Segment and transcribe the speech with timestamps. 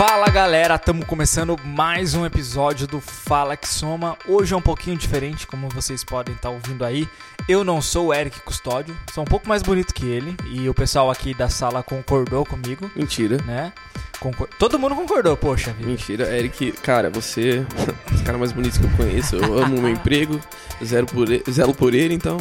[0.00, 4.16] Fala galera, estamos começando mais um episódio do Fala que Soma.
[4.26, 7.06] Hoje é um pouquinho diferente, como vocês podem estar ouvindo aí.
[7.46, 10.72] Eu não sou o Eric Custódio, sou um pouco mais bonito que ele e o
[10.72, 13.42] pessoal aqui da sala concordou comigo, Mentira.
[13.44, 13.74] né?
[14.18, 15.90] Concor- Todo mundo concordou, poxa vida.
[15.90, 17.58] Mentira, Eric, cara, você
[18.16, 19.36] é o cara mais bonito que eu conheço.
[19.36, 20.40] Eu amo o meu emprego,
[20.82, 22.38] zero por ele, zero por ele, então.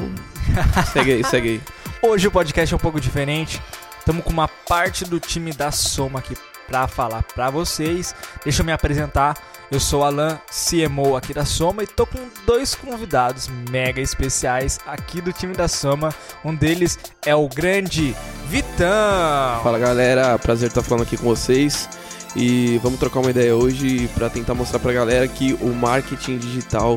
[0.93, 1.61] Segue aí, segue aí.
[2.01, 3.61] Hoje o podcast é um pouco diferente.
[3.99, 6.37] Estamos com uma parte do time da Soma aqui
[6.69, 8.15] para falar para vocês.
[8.43, 9.35] Deixa eu me apresentar.
[9.71, 14.79] Eu sou o Alan, CMO aqui da Soma e tô com dois convidados mega especiais
[14.87, 16.13] aqui do time da Soma.
[16.43, 18.15] Um deles é o grande
[18.47, 19.61] Vitão.
[19.61, 21.87] Fala galera, prazer estar falando aqui com vocês.
[22.35, 26.95] E vamos trocar uma ideia hoje pra tentar mostrar pra galera que o marketing digital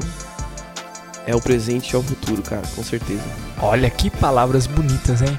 [1.26, 3.22] é o presente e é o futuro, cara, com certeza.
[3.60, 5.38] Olha que palavras bonitas, hein?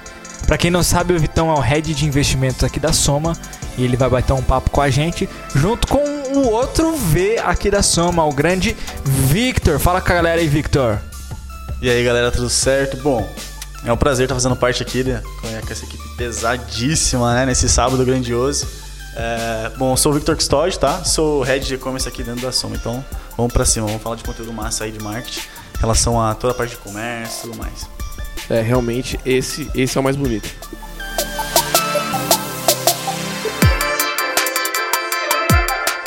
[0.54, 3.36] Pra quem não sabe, o Vitão é o head de investimentos aqui da Soma
[3.76, 7.72] e ele vai bater um papo com a gente junto com o outro V aqui
[7.72, 9.80] da Soma, o grande Victor.
[9.80, 11.00] Fala com a galera aí, Victor.
[11.82, 12.98] E aí galera, tudo certo?
[12.98, 13.28] Bom,
[13.84, 17.48] é um prazer estar fazendo parte aqui né, com essa equipe pesadíssima, né?
[17.48, 18.68] Nesse sábado grandioso.
[19.16, 21.04] É, bom, sou o Victor Custódio, tá?
[21.04, 22.76] Sou head de e-commerce aqui dentro da Soma.
[22.76, 23.04] Então,
[23.36, 26.54] vamos pra cima, vamos falar de conteúdo massa aí de marketing, em relação a toda
[26.54, 28.03] a parte de comércio e tudo mais.
[28.50, 30.50] É, realmente, esse, esse é o mais bonito.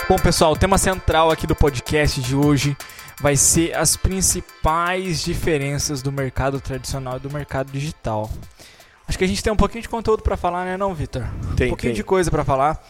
[0.09, 2.77] Bom, pessoal, o tema central aqui do podcast de hoje
[3.21, 8.31] vai ser as principais diferenças do mercado tradicional e do mercado digital.
[9.09, 11.23] Acho que a gente tem um pouquinho de conteúdo pra falar, né, não, Victor?
[11.57, 11.95] Tem, um pouquinho tem.
[11.95, 12.81] de coisa pra falar.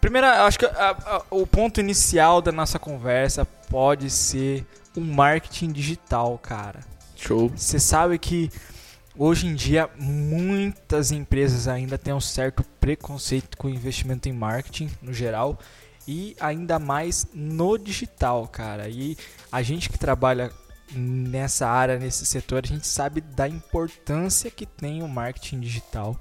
[0.00, 5.70] Primeiro, acho que a- a- o ponto inicial da nossa conversa pode ser o marketing
[5.70, 6.80] digital, cara.
[7.16, 7.50] Show.
[7.54, 8.50] Você sabe que
[9.16, 15.12] hoje em dia muitas empresas ainda têm um certo preconceito com investimento em marketing no
[15.12, 15.58] geral
[16.06, 18.88] e ainda mais no digital, cara.
[18.88, 19.16] E
[19.50, 20.50] a gente que trabalha
[20.94, 26.18] nessa área, nesse setor, a gente sabe da importância que tem o marketing digital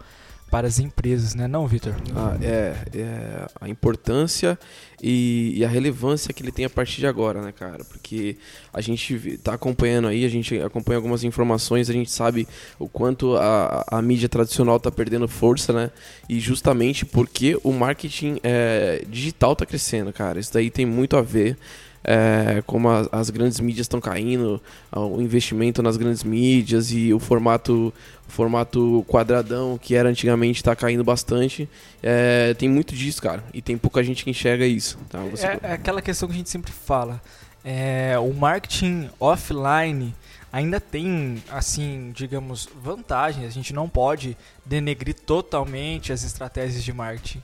[0.54, 1.96] para as empresas, né, não, Vitor?
[2.16, 4.56] Ah, é, é a importância
[5.02, 7.84] e, e a relevância que ele tem a partir de agora, né, cara?
[7.86, 8.38] Porque
[8.72, 12.48] a gente vi- tá acompanhando aí, a gente acompanha algumas informações, a gente sabe
[12.78, 15.90] o quanto a, a mídia tradicional tá perdendo força, né?
[16.30, 20.40] E justamente porque o marketing é, digital tá crescendo, cara.
[20.40, 21.58] Isso daí tem muito a ver.
[22.04, 27.20] É, como a- as grandes mídias estão caindo, o investimento nas grandes mídias e o
[27.20, 27.94] formato,
[28.28, 31.70] o formato quadradão que era antigamente está caindo bastante.
[32.02, 33.44] É, tem muito disso, cara.
[33.54, 34.98] E tem pouca gente que enxerga isso.
[35.10, 35.20] Tá?
[35.32, 37.22] Você- É, é aquela questão que a gente sempre fala.
[37.64, 40.14] É, o marketing offline
[40.52, 43.46] ainda tem, assim, digamos, vantagens.
[43.48, 47.42] A gente não pode denegrir totalmente as estratégias de marketing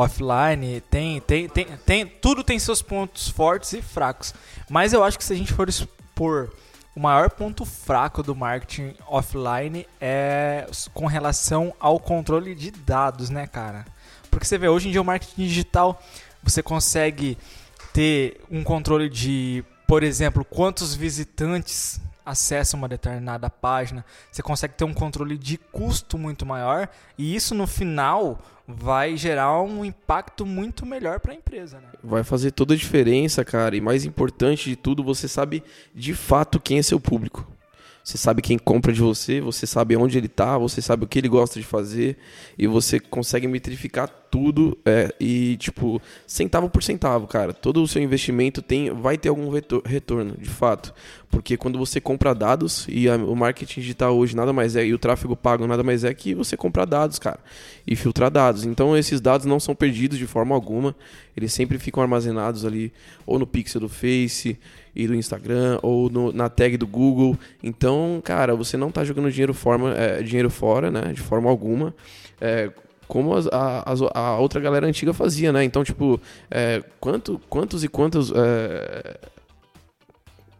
[0.00, 0.80] offline.
[0.82, 4.34] Tem, tem, tem, tem, tudo tem seus pontos fortes e fracos.
[4.68, 6.50] Mas eu acho que se a gente for expor
[6.94, 13.46] o maior ponto fraco do marketing offline é com relação ao controle de dados, né,
[13.46, 13.86] cara?
[14.30, 16.02] Porque você vê, hoje em dia o marketing digital
[16.42, 17.38] você consegue
[17.92, 22.00] ter um controle de, por exemplo, quantos visitantes
[22.30, 27.54] acessam uma determinada página, você consegue ter um controle de custo muito maior e isso
[27.54, 31.88] no final vai gerar um impacto muito melhor para a empresa, né?
[32.02, 33.76] Vai fazer toda a diferença, cara.
[33.76, 35.62] E mais importante de tudo, você sabe
[35.94, 37.46] de fato quem é seu público.
[38.02, 41.18] Você sabe quem compra de você, você sabe onde ele tá, você sabe o que
[41.18, 42.16] ele gosta de fazer
[42.58, 47.52] e você consegue metrificar tudo é, e, tipo, centavo por centavo, cara.
[47.52, 50.94] Todo o seu investimento tem, vai ter algum retor- retorno, de fato.
[51.28, 54.94] Porque quando você compra dados, e a- o marketing digital hoje nada mais é, e
[54.94, 57.40] o tráfego pago nada mais é que você comprar dados, cara,
[57.86, 58.64] e filtrar dados.
[58.64, 60.94] Então esses dados não são perdidos de forma alguma,
[61.36, 62.92] eles sempre ficam armazenados ali,
[63.26, 64.58] ou no pixel do Face
[64.94, 67.38] e do Instagram, ou no- na tag do Google.
[67.62, 71.94] Então, cara, você não tá jogando dinheiro, forma, é, dinheiro fora, né, de forma alguma.
[72.40, 72.70] É,
[73.08, 75.64] como a, a outra galera antiga fazia, né?
[75.64, 79.18] Então, tipo, é, quanto, quantos e quantos é,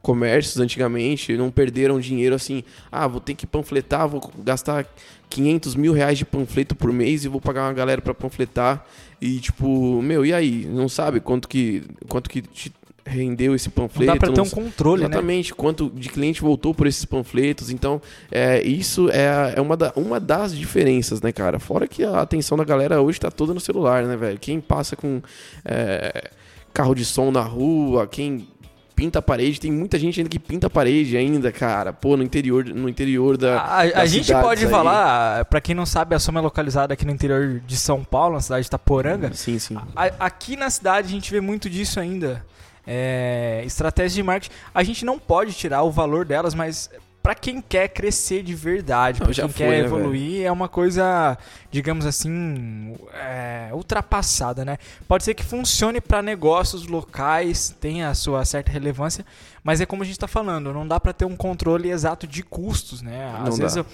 [0.02, 2.64] comércios antigamente não perderam dinheiro assim?
[2.90, 4.86] Ah, vou ter que panfletar, vou gastar
[5.28, 8.84] 500 mil reais de panfleto por mês e vou pagar uma galera pra panfletar.
[9.20, 10.66] E, tipo, meu, e aí?
[10.66, 12.72] Não sabe quanto que, quanto que te
[13.06, 14.12] rendeu esse Não panfleto?
[14.12, 15.08] dá para ter não um controle, né?
[15.08, 17.70] Exatamente, quanto de cliente voltou por esses panfletos.
[17.70, 18.00] Então,
[18.30, 21.58] é, isso é, é uma, da- uma das diferenças, né, cara?
[21.58, 24.38] Fora que a atenção da galera hoje tá toda no celular, né, velho?
[24.38, 25.20] Quem passa com
[25.64, 26.30] é,
[26.72, 28.46] carro de som na rua, quem
[28.94, 29.58] pinta a parede.
[29.58, 31.90] Tem muita gente ainda que pinta a parede ainda, cara.
[31.90, 33.58] Pô, no interior, no interior da.
[33.62, 34.70] A, a gente pode aí.
[34.70, 38.34] falar, pra quem não sabe, a Soma é localizada aqui no interior de São Paulo,
[38.34, 39.32] na cidade de Itaporanga.
[39.32, 39.74] Sim, sim.
[39.96, 42.44] A- aqui na cidade a gente vê muito disso ainda.
[42.86, 44.54] É, estratégias de marketing.
[44.74, 46.90] A gente não pode tirar o valor delas, mas
[47.22, 51.36] pra quem quer crescer de verdade, já quem foi, quer né, evoluir, é uma coisa,
[51.70, 54.78] digamos assim, é, ultrapassada, né?
[55.06, 59.24] Pode ser que funcione pra negócios locais, tenha a sua certa relevância,
[59.62, 62.42] mas é como a gente tá falando, não dá pra ter um controle exato de
[62.42, 63.32] custos, né?
[63.38, 63.84] Às Não vezes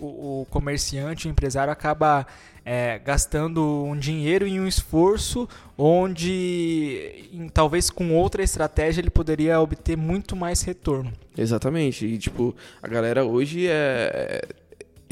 [0.00, 2.26] o, o comerciante, o empresário acaba
[2.64, 9.60] é, gastando um dinheiro e um esforço onde em- talvez com outra estratégia ele poderia
[9.60, 11.12] obter muito mais retorno.
[11.36, 12.06] Exatamente.
[12.06, 14.42] E, tipo, a galera hoje é.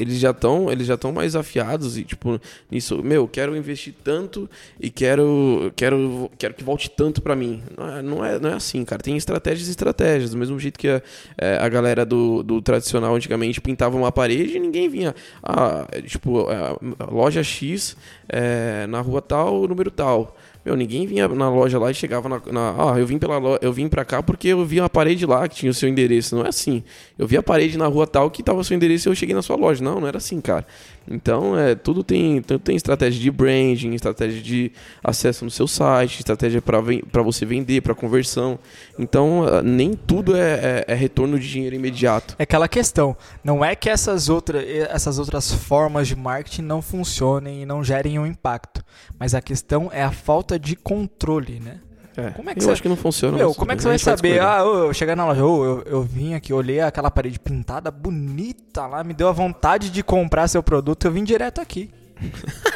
[0.03, 2.39] Eles já estão eles já estão mais afiados e tipo
[2.69, 7.63] nisso meu quero investir tanto e quero quero quero que volte tanto pra mim.
[7.77, 9.01] Não é, não é não é assim cara.
[9.01, 10.31] Tem estratégias e estratégias.
[10.31, 11.01] Do mesmo jeito que a,
[11.37, 15.15] é, a galera do, do tradicional antigamente pintava uma parede e ninguém vinha.
[15.41, 17.95] Ah, tipo a loja X
[18.27, 22.41] é, na rua tal número tal meu, ninguém vinha na loja lá e chegava na.
[22.51, 25.47] na ah, eu vim pela eu vim pra cá porque eu vi uma parede lá
[25.47, 26.35] que tinha o seu endereço.
[26.35, 26.83] Não é assim.
[27.17, 29.35] Eu vi a parede na rua tal que tava o seu endereço e eu cheguei
[29.35, 29.83] na sua loja.
[29.83, 30.65] Não, não era assim, cara.
[31.07, 34.71] Então, é, tudo tem, tem estratégia de branding, estratégia de
[35.03, 38.57] acesso no seu site, estratégia para você vender, para conversão.
[38.97, 42.35] Então, nem tudo é, é- é retorno de dinheiro imediato.
[42.39, 47.61] É aquela questão, não é que essas, outra, essas outras formas de marketing não funcionem
[47.61, 48.83] e não gerem um impacto,
[49.19, 51.79] mas a questão é a falta de controle, né?
[52.15, 53.37] É, Como é que eu você- acho que não funciona.
[53.37, 54.39] Meu, como é que você vai saber?
[54.39, 58.85] Ah, ô, eu chegar na loja, eu, eu vim aqui, olhei aquela parede pintada, bonita
[58.85, 61.89] lá, me deu a vontade de comprar seu produto, eu vim direto aqui.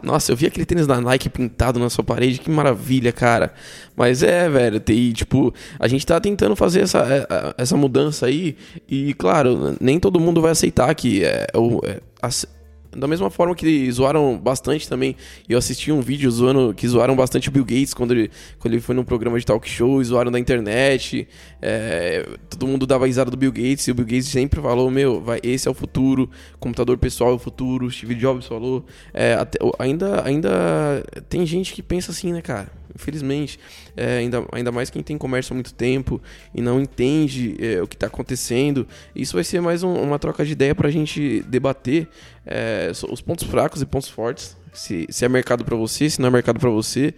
[0.00, 3.52] Nossa, eu vi aquele tênis da Nike pintado na sua parede, que maravilha, cara.
[3.96, 4.78] Mas é, velho,
[5.12, 8.56] tipo, a gente tá tentando fazer essa, é, é, essa mudança aí,
[8.88, 12.46] e claro, nem todo mundo vai aceitar que é, o- é, as-
[12.90, 15.14] da mesma forma que zoaram bastante também,
[15.48, 18.80] eu assisti um vídeo zoando, que zoaram bastante o Bill Gates quando ele, quando ele
[18.82, 21.28] foi num programa de talk show, zoaram da internet,
[21.60, 25.20] é, todo mundo dava risada do Bill Gates, e o Bill Gates sempre falou, meu,
[25.20, 29.58] vai, esse é o futuro, computador pessoal é o futuro, Steve Jobs falou, é, até-
[29.78, 32.68] ainda, ainda tem gente que pensa assim, né, cara?
[32.94, 33.58] Infelizmente,
[33.96, 36.20] É, ainda, ainda mais quem tem comércio há muito tempo
[36.54, 38.86] e não entende é, o que está acontecendo.
[39.14, 42.08] Isso vai ser mais um- uma troca de ideia para a gente debater
[42.46, 44.56] é, os pontos fracos e pontos fortes.
[44.72, 47.12] Se, se é mercado para você, se não é mercado para você.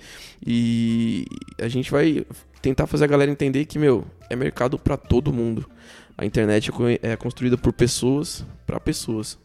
[0.45, 1.27] E
[1.61, 2.25] a gente vai
[2.63, 5.69] tentar fazer a galera entender que, meu, é mercado para todo mundo.
[6.17, 6.71] A internet
[7.03, 9.39] é é construída por pessoas para pessoas.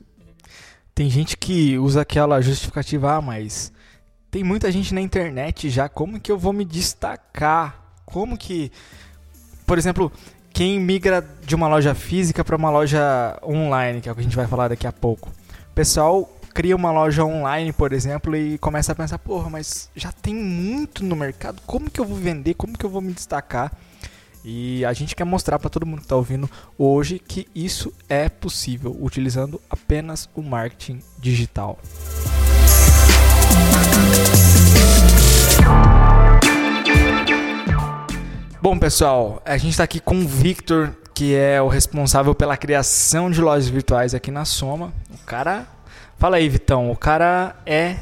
[0.94, 3.72] Tem gente que usa aquela justificativa, ah, mas
[4.36, 8.02] tem muita gente na internet já, como que eu vou me destacar?
[8.06, 8.70] Como que,
[9.66, 10.12] por exemplo,
[10.52, 14.24] quem migra de uma loja física para uma loja online, que é o que a
[14.26, 15.30] gente vai falar daqui a pouco.
[15.72, 20.12] O pessoal cria uma loja online, por exemplo, e começa a pensar, porra, mas já
[20.12, 22.56] tem muito no mercado, como que eu vou vender?
[22.56, 23.72] Como que eu vou me destacar?
[24.44, 28.28] E a gente quer mostrar para todo mundo que está ouvindo hoje que isso é
[28.28, 31.80] possível utilizando apenas o marketing digital.
[38.62, 43.30] Bom, pessoal, a gente está aqui com o Victor, que é o responsável pela criação
[43.30, 44.92] de lojas virtuais aqui na Soma.
[45.14, 45.68] O cara.
[46.18, 46.90] Fala aí, Vitão.
[46.90, 47.98] O cara é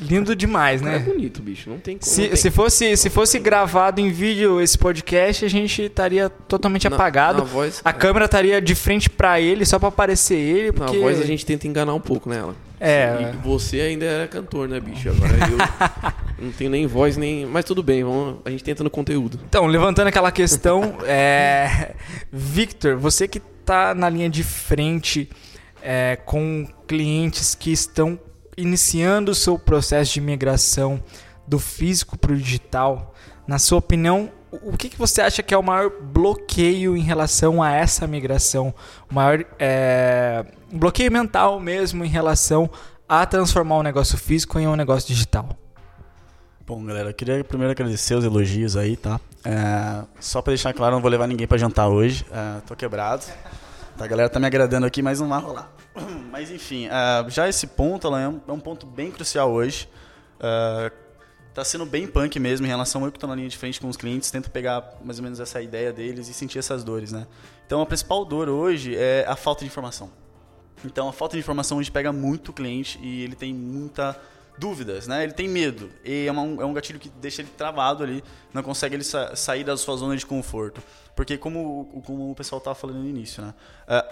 [0.00, 0.98] lindo demais, É né?
[1.00, 1.68] bonito, bicho.
[1.68, 2.08] Não tem como.
[2.08, 6.88] Se, tem- se, fosse, se fosse gravado em vídeo esse podcast, a gente estaria totalmente
[6.88, 7.38] na- apagado.
[7.38, 10.98] Na voz, A câmera estaria de frente pra ele, só pra aparecer ele, na porque...
[10.98, 12.54] voz a gente tenta enganar um pouco nela.
[12.78, 13.32] É.
[13.32, 15.08] E você ainda era cantor, né, bicho?
[15.08, 15.56] Agora eu
[16.46, 17.46] não tenho nem voz, nem.
[17.46, 18.38] Mas tudo bem, vamos...
[18.44, 19.40] a gente tenta no conteúdo.
[19.48, 21.94] Então, levantando aquela questão, é...
[22.30, 25.28] Victor, você que tá na linha de frente
[25.82, 28.18] é, com clientes que estão
[28.56, 31.02] iniciando o seu processo de migração
[31.46, 33.14] do físico para o digital,
[33.46, 34.30] na sua opinião,
[34.62, 38.74] o que, que você acha que é o maior bloqueio em relação a essa migração?
[39.10, 42.70] O maior é, bloqueio mental mesmo em relação
[43.08, 45.48] a transformar um negócio físico em um negócio digital?
[46.66, 49.20] Bom, galera, eu queria primeiro agradecer os elogios aí, tá?
[49.44, 52.26] É, só pra deixar claro, não vou levar ninguém pra jantar hoje.
[52.32, 53.24] É, tô quebrado.
[53.96, 55.72] Tá, a galera tá me agradando aqui, mas não vai rolar.
[56.30, 59.88] Mas enfim, é, já esse ponto é, um, é um ponto bem crucial hoje.
[60.38, 60.92] É,
[61.56, 63.80] tá sendo bem punk mesmo em relação a eu que tô na linha de frente
[63.80, 67.12] com os clientes, tento pegar mais ou menos essa ideia deles e sentir essas dores,
[67.12, 67.26] né?
[67.66, 70.10] Então a principal dor hoje é a falta de informação.
[70.84, 74.20] Então a falta de informação hoje pega muito o cliente e ele tem muita
[74.58, 75.24] dúvidas, né?
[75.24, 75.88] Ele tem medo.
[76.04, 78.22] E é, uma, é um gatilho que deixa ele travado ali,
[78.52, 80.82] não consegue ele sa sair da sua zona de conforto.
[81.14, 83.54] Porque como, como o pessoal estava falando no início, né?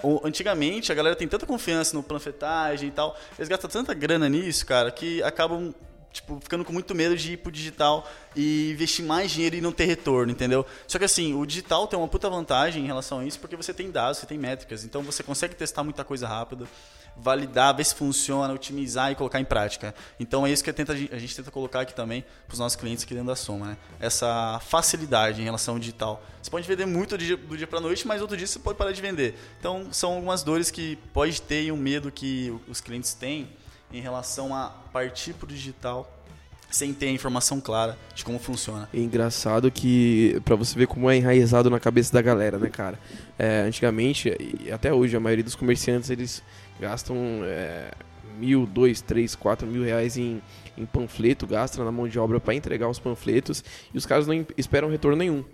[0.03, 4.31] Uh, antigamente a galera tem tanta confiança no panfletagem e tal, eles gastam tanta grana
[4.31, 5.75] nisso, cara, que acabam
[6.15, 9.73] tipo, ficando com muito medo de ir pro digital e investir mais dinheiro e não
[9.73, 10.65] ter retorno, entendeu?
[10.87, 13.75] Só que assim, o digital tem uma puta vantagem em relação a isso, porque você
[13.75, 16.67] tem dados, você tem métricas, então você consegue testar muita coisa rápida,
[17.17, 19.93] validar, ver se funciona, otimizar e colocar em prática.
[20.19, 23.13] Então é isso que a, gente tenta colocar aqui também para os nossos clientes aqui
[23.13, 23.77] dentro da Soma, né?
[23.99, 26.25] Essa facilidade em relação ao digital.
[26.41, 28.79] Você pode vender muito do dia, do dia para noite, mas outro dia você pode
[28.79, 29.35] parar de vender.
[29.59, 33.49] Então são algumas dores que pode ter e um medo que os clientes têm
[33.93, 36.11] em relação a partir para o digital
[36.71, 38.89] sem ter a informação clara de como funciona.
[38.93, 42.99] É engraçado que, para você ver como é enraizado na cabeça da galera, né, cara?
[43.39, 46.43] É, antigamente, e até hoje, a maioria dos comerciantes, eles
[46.81, 47.93] gastam é,
[48.37, 50.43] mil, dois, três, quatro mil reais em,
[50.77, 53.63] em panfleto, gastam na mão de obra para entregar os panfletos
[53.93, 55.45] e os caras não esperam retorno nenhum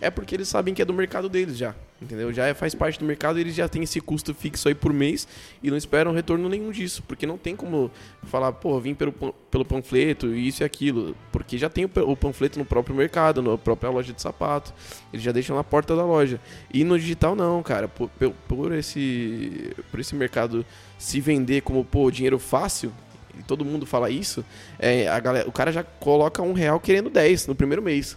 [0.00, 2.32] é porque eles sabem que é do mercado deles já, entendeu?
[2.32, 5.26] Já é, faz parte do mercado, eles já têm esse custo fixo aí por mês
[5.62, 7.90] e não esperam retorno nenhum disso, porque não tem como
[8.24, 12.58] falar, pô, vim pelo, pelo panfleto, isso e aquilo, porque já tem o, o panfleto
[12.58, 14.72] no próprio mercado, na própria loja de sapato,
[15.12, 16.40] eles já deixam na porta da loja.
[16.72, 18.08] E no digital não, cara, por,
[18.46, 20.64] por esse, por esse mercado
[20.98, 22.92] se vender como, pô, dinheiro fácil,
[23.38, 24.44] e todo mundo fala isso,
[24.78, 28.16] é, a galera, o cara já coloca um real querendo 10 no primeiro mês.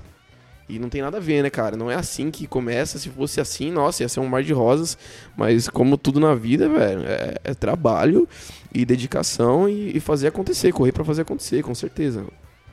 [0.71, 1.75] E não tem nada a ver, né, cara?
[1.75, 2.97] Não é assim que começa.
[2.97, 4.97] Se fosse assim, nossa, ia ser um mar de rosas.
[5.35, 8.25] Mas como tudo na vida, velho, é, é trabalho
[8.73, 12.25] e dedicação e, e fazer acontecer, correr para fazer acontecer, com certeza.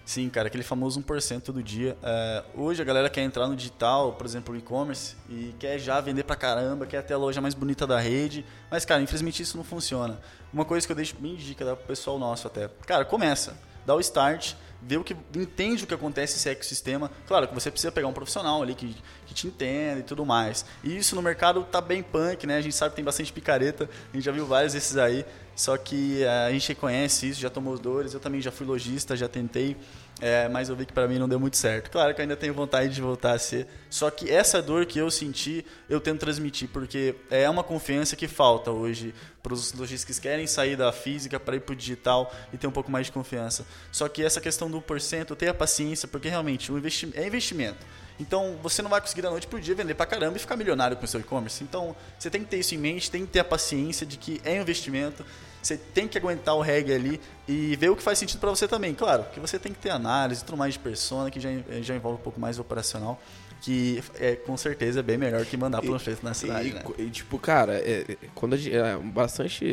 [0.05, 1.99] Sim, cara, aquele famoso 1% todo dia.
[2.03, 6.23] É, hoje a galera quer entrar no digital, por exemplo, e-commerce, e quer já vender
[6.23, 8.45] pra caramba, quer ter a loja mais bonita da rede.
[8.71, 10.21] Mas, cara, infelizmente isso não funciona.
[10.53, 12.71] Uma coisa que eu deixo bem dica pro pessoal nosso até.
[12.87, 13.59] Cara, começa.
[13.85, 17.11] Dá o start vê o que entende o que acontece nesse ecossistema.
[17.27, 20.65] Claro que você precisa pegar um profissional ali que, que te entenda e tudo mais.
[20.85, 22.57] E isso no mercado tá bem punk, né?
[22.57, 25.25] A gente sabe que tem bastante picareta, a gente já viu vários desses aí.
[25.59, 28.15] Só que eh, a gente reconhece isso, já tomou dores.
[28.15, 29.77] Eu também já fui lojista, já tentei,
[30.21, 31.91] é, mas eu vi que para mim não deu muito certo.
[31.91, 33.67] Claro que eu ainda tenho vontade de voltar a ser.
[33.91, 38.29] Só que essa dor que eu senti, eu tento transmitir, porque é uma confiança que
[38.29, 39.13] falta hoje
[39.43, 42.69] para os lojistas que querem sair da física para ir para o digital e ter
[42.69, 43.67] um pouco mais de confiança.
[43.91, 47.85] Só que essa questão do porcento, tenha paciência, porque realmente o é investimento.
[48.21, 50.97] Então você não vai conseguir da noite pro dia vender pra caramba e ficar milionário
[50.97, 51.63] com o seu e-commerce.
[51.65, 54.41] Então você tem que ter isso em mente, tem que ter a paciência de que
[54.45, 55.25] é investimento.
[55.63, 58.69] Você tem que aguentar o reggae ali e ver o que faz sentido para você
[58.69, 58.95] também.
[58.95, 61.51] Claro, que você tem que ter análise, tudo mais de persona, que já,
[61.83, 63.21] já envolve um pouco mais operacional
[63.61, 66.83] que é com certeza é bem melhor que mandar panfleto na cidade, e, né?
[66.99, 69.65] E, tipo, cara, é, é quando gente, é, bastante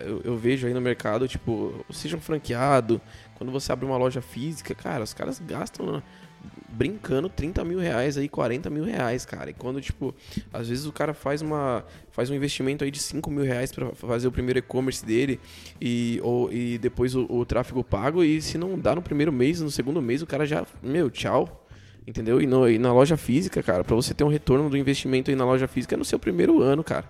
[0.00, 3.00] eu, eu, vejo aí no mercado, tipo, seja um franqueado,
[3.34, 6.02] quando você abre uma loja física, cara, os caras gastam
[6.68, 9.50] brincando 30 mil reais aí, 40 mil reais, cara.
[9.50, 10.14] E quando, tipo,
[10.52, 13.92] às vezes o cara faz uma faz um investimento aí de 5 mil reais para
[13.94, 15.40] fazer o primeiro e-commerce dele
[15.80, 19.60] e, ou, e depois o, o, tráfego pago e se não dá no primeiro mês,
[19.60, 21.60] no segundo mês o cara já, meu, tchau.
[22.06, 22.40] Entendeu?
[22.40, 25.36] E, no, e na loja física, cara, para você ter um retorno do investimento aí
[25.36, 27.06] na loja física é no seu primeiro ano, cara.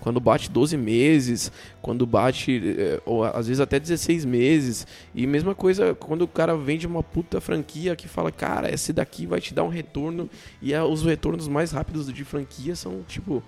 [0.00, 1.50] Quando bate 12 meses,
[1.82, 4.86] quando bate, é, ou às vezes até 16 meses.
[5.14, 9.26] E mesma coisa quando o cara vende uma puta franquia que fala, cara, esse daqui
[9.26, 10.28] vai te dar um retorno.
[10.62, 13.42] E a, os retornos mais rápidos de franquia são tipo.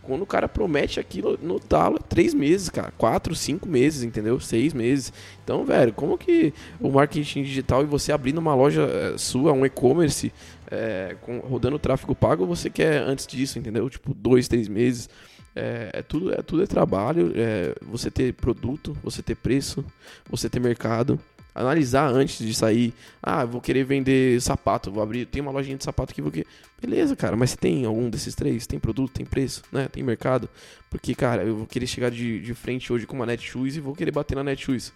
[0.00, 2.90] Quando o cara promete aquilo no talo, é três meses, cara.
[2.96, 4.40] Quatro, cinco meses, entendeu?
[4.40, 5.12] Seis meses.
[5.42, 9.66] Então, velho, como que o marketing digital e você abrindo uma loja é, sua, um
[9.66, 10.32] e-commerce,
[10.70, 13.90] é, rodando tráfego pago, você quer antes disso, entendeu?
[13.90, 15.08] Tipo, dois, três meses.
[15.56, 19.84] É, é, tudo, é tudo é trabalho, é você ter produto, você ter preço,
[20.28, 21.18] você ter mercado.
[21.54, 22.92] Analisar antes de sair.
[23.22, 25.24] Ah, vou querer vender sapato, vou abrir.
[25.24, 26.48] Tem uma lojinha de sapato aqui, vou querer.
[26.82, 28.66] Beleza, cara, mas você tem algum desses três?
[28.66, 29.86] Tem produto, tem preço, né?
[29.86, 30.48] Tem mercado.
[30.90, 33.94] Porque, cara, eu vou querer chegar de, de frente hoje com uma Netshoes e vou
[33.94, 34.92] querer bater na Netshoes.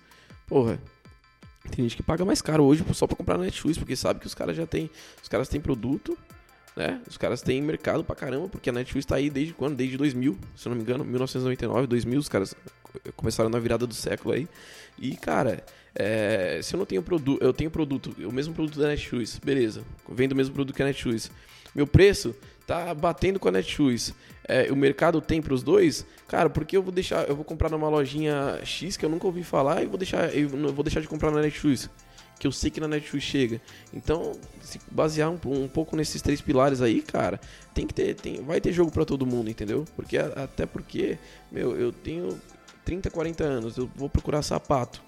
[0.49, 0.81] Porra,
[1.71, 4.27] tem gente que paga mais caro hoje só pra comprar na Netshoes, porque sabe que
[4.27, 4.91] os caras já têm.
[5.23, 6.19] Os caras têm produto,
[6.77, 7.01] né?
[7.09, 9.77] Os caras têm mercado pra caramba, porque a Netflix tá aí desde quando?
[9.77, 12.55] Desde 2000, se eu não me engano, 1999, 2000, os caras
[13.17, 14.49] começaram na virada do século aí.
[14.99, 18.89] E, cara, é, se eu não tenho produto, eu tenho produto, o mesmo produto da
[18.89, 21.31] Netshoes, beleza, vendo o mesmo produto que a Netshoes.
[21.75, 22.35] Meu preço
[22.67, 24.15] tá batendo com a Netshoes.
[24.47, 27.69] É, o mercado tem para os dois, cara, porque eu vou deixar, eu vou comprar
[27.69, 31.09] numa lojinha X que eu nunca ouvi falar e vou deixar, eu vou deixar de
[31.09, 31.91] comprar na Netshoes
[32.39, 33.61] que eu sei que na Netflix chega.
[33.93, 37.41] Então, se basear um, um, pouco nesses três pilares aí, cara,
[37.75, 39.85] tem que ter, tem, vai ter jogo para todo mundo, entendeu?
[39.97, 41.19] Porque até porque,
[41.51, 42.39] meu, eu tenho
[42.85, 45.03] 30, 40 anos, eu vou procurar sapato.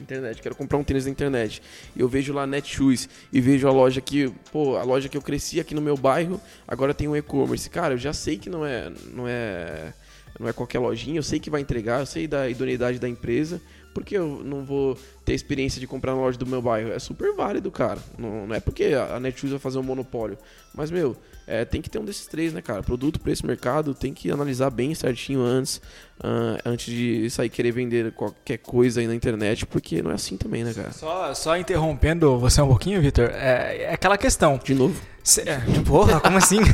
[0.00, 1.62] internet, quero comprar um tênis na internet.
[1.94, 5.22] E eu vejo lá Netshoes e vejo a loja que, pô, a loja que eu
[5.22, 7.70] cresci aqui no meu bairro, agora tem um e-commerce.
[7.70, 9.94] Cara, eu já sei que não é, não é,
[10.38, 13.62] não é qualquer lojinha, eu sei que vai entregar, eu sei da idoneidade da empresa,
[13.96, 16.92] porque eu não vou ter experiência de comprar na loja do meu bairro?
[16.92, 17.98] É super válido, cara.
[18.18, 20.36] Não, não é porque a Netshoes vai fazer um monopólio.
[20.74, 22.82] Mas, meu, é, tem que ter um desses três, né, cara?
[22.82, 25.80] Produto, preço, mercado, tem que analisar bem certinho antes,
[26.18, 30.36] uh, antes de sair querer vender qualquer coisa aí na internet, porque não é assim
[30.36, 30.92] também, né, cara?
[30.92, 34.60] Só, só interrompendo você um pouquinho, Victor, é, é aquela questão.
[34.62, 35.00] De novo?
[35.24, 36.58] Cê, é, porra, como assim?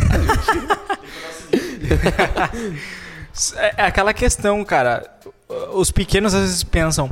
[3.56, 5.08] é, é aquela questão, cara.
[5.72, 7.10] Os pequenos às vezes pensam,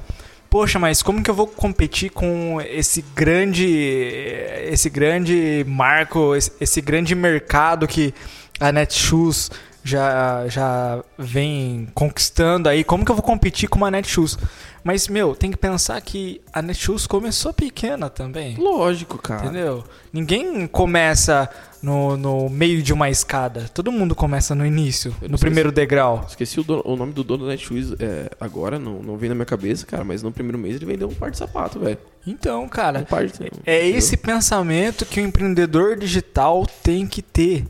[0.49, 3.67] poxa, mas como que eu vou competir com esse grande,
[4.71, 8.13] esse grande marco, esse, esse grande mercado que
[8.59, 9.51] a Netshoes
[9.83, 12.85] já, já vem conquistando aí?
[12.85, 14.39] Como que eu vou competir com uma Netshoes?
[14.83, 18.57] Mas, meu, tem que pensar que a Netshoes começou pequena também.
[18.57, 19.45] Lógico, cara.
[19.45, 19.85] Entendeu?
[20.13, 21.49] Ninguém começa
[21.83, 23.71] no, no meio de uma escada.
[23.73, 26.25] Todo mundo começa no início, no primeiro degrau.
[26.29, 29.35] Esqueci o, dono, o, nome do dono da Netshoes é, agora, não, não vem na
[29.35, 31.99] minha cabeça, cara, mas no primeiro mês ele vendeu um par de sapato, velho.
[32.27, 33.99] Então, cara, um de, é entendeu?
[33.99, 37.67] esse pensamento que o empreendedor digital tem que ter.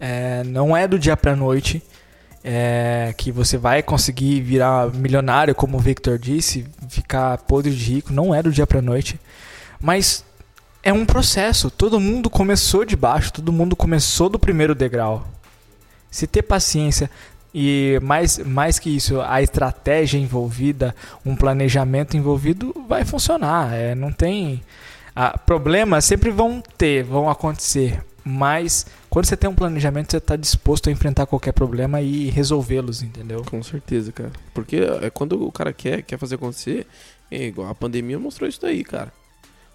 [0.00, 1.82] É, não é do dia pra noite
[2.44, 8.12] é, que você vai conseguir virar milionário, como o Victor disse, ficar podre de rico,
[8.12, 9.18] não é do dia para noite,
[9.80, 10.24] mas
[10.82, 11.70] é um processo.
[11.70, 15.26] Todo mundo começou de baixo, todo mundo começou do primeiro degrau.
[16.10, 17.10] Se ter paciência
[17.54, 23.72] e mais, mais que isso, a estratégia envolvida, um planejamento envolvido, vai funcionar.
[23.72, 24.62] É, não tem.
[25.16, 28.84] Ah, problemas sempre vão ter, vão acontecer, mas
[29.14, 33.44] quando você tem um planejamento, você está disposto a enfrentar qualquer problema e resolvê-los, entendeu?
[33.44, 34.32] Com certeza, cara.
[34.52, 36.84] Porque é quando o cara quer, quer fazer acontecer,
[37.30, 39.12] é igual a pandemia mostrou isso daí, cara.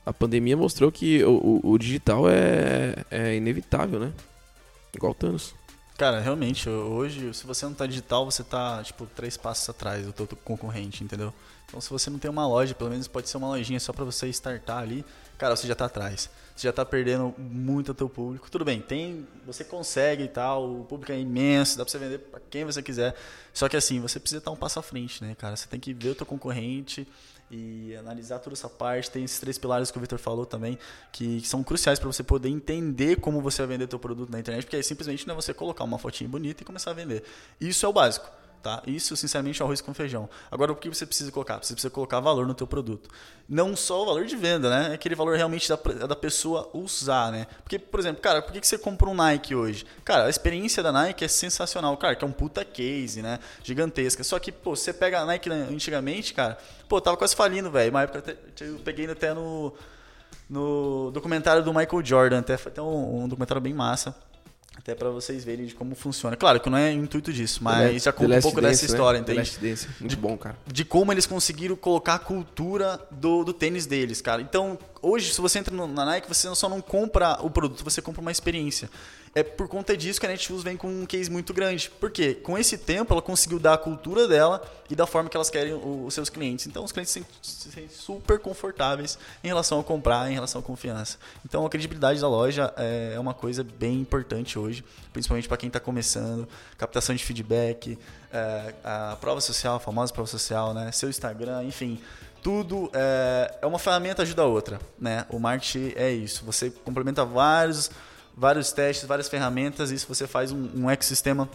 [0.05, 4.11] A pandemia mostrou que o, o, o digital é, é inevitável, né?
[4.93, 5.55] Igual Thanos.
[5.97, 10.11] Cara, realmente, hoje, se você não tá digital, você tá, tipo, três passos atrás do
[10.11, 11.33] teu concorrente, entendeu?
[11.65, 14.03] Então, se você não tem uma loja, pelo menos pode ser uma lojinha só para
[14.03, 15.05] você startar ali,
[15.37, 18.51] cara, você já tá atrás você já está perdendo muito o teu público.
[18.51, 22.19] Tudo bem, tem, você consegue e tal, o público é imenso, dá para você vender
[22.19, 23.15] para quem você quiser.
[23.53, 25.55] Só que assim, você precisa estar um passo à frente, né, cara?
[25.55, 27.07] Você tem que ver o teu concorrente
[27.49, 29.09] e analisar toda essa parte.
[29.09, 30.77] Tem esses três pilares que o Victor falou também,
[31.13, 34.39] que, que são cruciais para você poder entender como você vai vender teu produto na
[34.39, 37.23] internet, porque aí simplesmente não é você colocar uma fotinha bonita e começar a vender.
[37.59, 38.29] Isso é o básico.
[38.61, 38.83] Tá?
[38.85, 40.29] Isso, sinceramente, é arroz com feijão.
[40.51, 41.63] Agora, o que você precisa colocar?
[41.63, 43.09] Você precisa colocar valor no teu produto.
[43.47, 44.91] Não só o valor de venda, né?
[44.91, 47.47] É aquele valor realmente da, da pessoa usar, né?
[47.63, 49.85] Porque, por exemplo, cara, por que, você compra um Nike hoje?
[50.03, 51.95] Cara, a experiência da Nike é sensacional.
[51.95, 53.39] Cara, que é um puta case, né?
[53.63, 54.25] Gigantesca.
[54.25, 56.57] Só que, pô, você pega a Nike antigamente, cara,
[56.89, 57.91] pô, tava quase falindo, velho.
[57.91, 59.73] Uma época eu peguei até no,
[60.49, 64.13] no documentário do Michael Jordan, até foi até um, um documentário bem massa
[64.79, 66.37] até para vocês verem de como funciona.
[66.37, 68.91] Claro que não é intuito disso, mas já conta um pouco dessa né?
[68.91, 69.33] história, né?
[69.33, 69.57] entende?
[69.59, 69.87] Dance.
[69.99, 70.57] Muito de, bom, cara.
[70.65, 74.41] De como eles conseguiram colocar a cultura do, do tênis deles, cara.
[74.41, 78.21] Então, hoje, se você entra na Nike, você só não compra o produto, você compra
[78.21, 78.89] uma experiência.
[79.35, 81.91] É por conta disso que a Netshoes vem com um case muito grande.
[81.99, 85.49] Porque com esse tempo ela conseguiu dar a cultura dela e da forma que elas
[85.49, 86.65] querem os seus clientes.
[86.65, 91.17] Então os clientes se sentem super confortáveis em relação a comprar, em relação à confiança.
[91.45, 94.83] Então a credibilidade da loja é, é uma coisa bem importante hoje,
[95.13, 97.99] principalmente para quem está começando, captação de feedback,
[98.33, 100.91] é, a prova social, a famosa prova social, né?
[100.91, 102.01] seu Instagram, enfim
[102.41, 105.25] tudo é, é, uma ferramenta ajuda a outra, né?
[105.29, 106.43] O marketing é isso.
[106.45, 107.91] Você complementa vários
[108.39, 111.49] vários testes, várias ferramentas, e isso você faz um, um ecossistema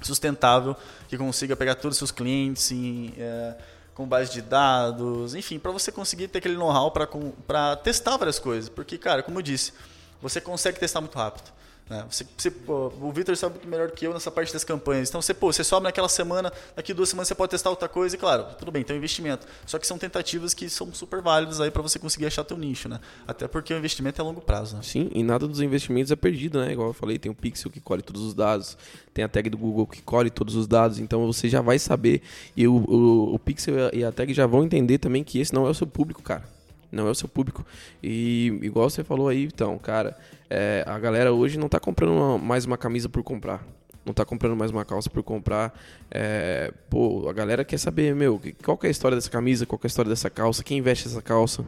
[0.00, 0.74] sustentável
[1.06, 3.54] que consiga pegar todos os seus clientes em, é,
[3.94, 8.70] com base de dados, enfim, para você conseguir ter aquele know-how para testar várias coisas.
[8.70, 9.74] Porque, cara, como eu disse,
[10.22, 11.52] você consegue testar muito rápido.
[11.92, 12.06] Né?
[12.08, 15.10] Você, você, o Victor sabe melhor que eu nessa parte das campanhas.
[15.10, 18.16] Então você, pô, você sobe naquela semana, daqui duas semanas você pode testar outra coisa
[18.16, 19.46] e claro, tudo bem, tem um investimento.
[19.66, 22.88] Só que são tentativas que são super válidas aí para você conseguir achar teu nicho,
[22.88, 22.98] né?
[23.28, 24.76] Até porque o investimento é a longo prazo.
[24.76, 24.82] Né?
[24.82, 26.72] Sim, e nada dos investimentos é perdido, né?
[26.72, 28.78] Igual eu falei, tem o Pixel que colhe todos os dados,
[29.12, 32.22] tem a tag do Google que colhe todos os dados, então você já vai saber
[32.56, 35.66] e o, o, o Pixel e a tag já vão entender também que esse não
[35.66, 36.61] é o seu público, cara
[36.92, 37.66] não é o seu público.
[38.02, 40.16] E igual você falou aí, então, cara,
[40.50, 43.66] é, a galera hoje não tá comprando uma, mais uma camisa por comprar.
[44.04, 45.72] Não tá comprando mais uma calça por comprar.
[46.10, 49.86] É, pô, a galera quer saber, meu, qual é a história dessa camisa, qual é
[49.86, 51.64] a história dessa calça, quem veste essa calça,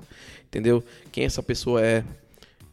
[0.46, 0.82] entendeu?
[1.10, 2.04] Quem essa pessoa é.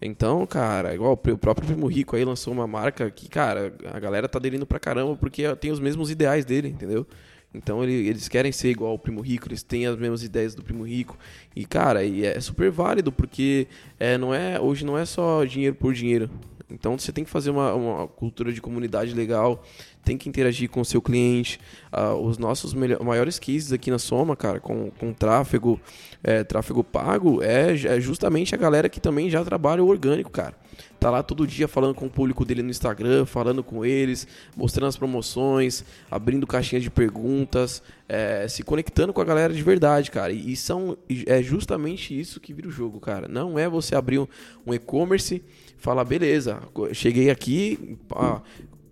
[0.02, 4.28] Então, cara, igual o próprio Primo Rico aí lançou uma marca que, cara, a galera
[4.28, 7.06] tá aderindo pra caramba porque tem os mesmos ideais dele, entendeu?
[7.54, 10.64] Então ele- eles querem ser igual ao Primo Rico, eles têm as mesmas ideias do
[10.64, 11.18] Primo Rico.
[11.56, 13.68] E, cara, e é super válido, porque
[14.00, 16.30] é, não é, hoje não é só dinheiro por dinheiro.
[16.74, 19.62] Então você tem que fazer uma, uma cultura de comunidade legal,
[20.06, 21.60] tem que interagir com o seu cliente.
[21.92, 25.78] Ah, os nossos maiores cases aqui na Soma, cara, com, com tráfego,
[26.24, 30.56] é, tráfego pago, é, é justamente a galera que também já trabalha o orgânico, cara.
[31.02, 34.88] Tá lá todo dia falando com o público dele no Instagram, falando com eles, mostrando
[34.88, 40.32] as promoções, abrindo caixinha de perguntas, é, se conectando com a galera de verdade, cara.
[40.32, 43.28] E, são, é justamente isso que vira o jogo, cara.
[43.28, 44.28] Não é você abrir um,
[44.76, 45.44] e-commerce,
[45.76, 46.62] falar, beleza,
[46.94, 47.98] cheguei aqui,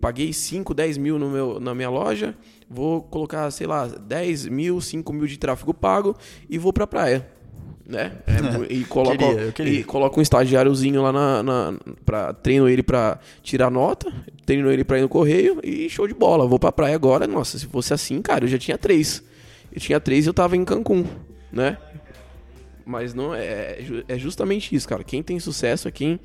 [0.00, 2.36] paguei 5, 10 mil no meu, na minha loja,
[2.68, 6.16] vou colocar, sei lá, 10 mil, 5 mil de tráfego pago
[6.48, 7.38] e vou pra praia.
[7.86, 8.12] Né?
[8.26, 9.80] É, mu- e coloca, Queria, queria.
[9.80, 14.12] e coloca um estagiáriozinho lá na, na pra, treino ele pra tirar nota,
[14.46, 16.46] treino ele pra ir no correio e show de bola.
[16.46, 17.26] Vou pra praia agora.
[17.26, 19.22] Nossa, se fosse assim, cara, eu já tinha três.
[19.72, 21.04] Eu tinha três e eu tava em Cancún,
[21.52, 21.78] né?
[22.86, 25.02] Mas não é, é é justamente isso, cara.
[25.04, 26.18] Quem tem sucesso é quem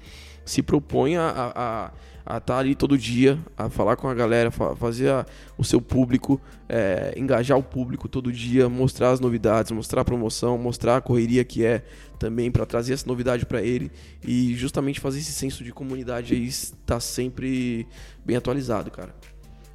[0.43, 1.91] se propõe a estar a,
[2.25, 5.25] a tá ali todo dia, a falar com a galera, fa- fazer a-
[5.57, 10.57] o seu público, é, engajar o público todo dia, mostrar as novidades, mostrar a promoção,
[10.57, 11.83] mostrar a correria que é
[12.17, 13.91] também para trazer essa novidade para ele
[14.23, 17.87] e justamente fazer esse senso de comunidade aí estar sempre
[18.25, 19.13] bem atualizado, cara.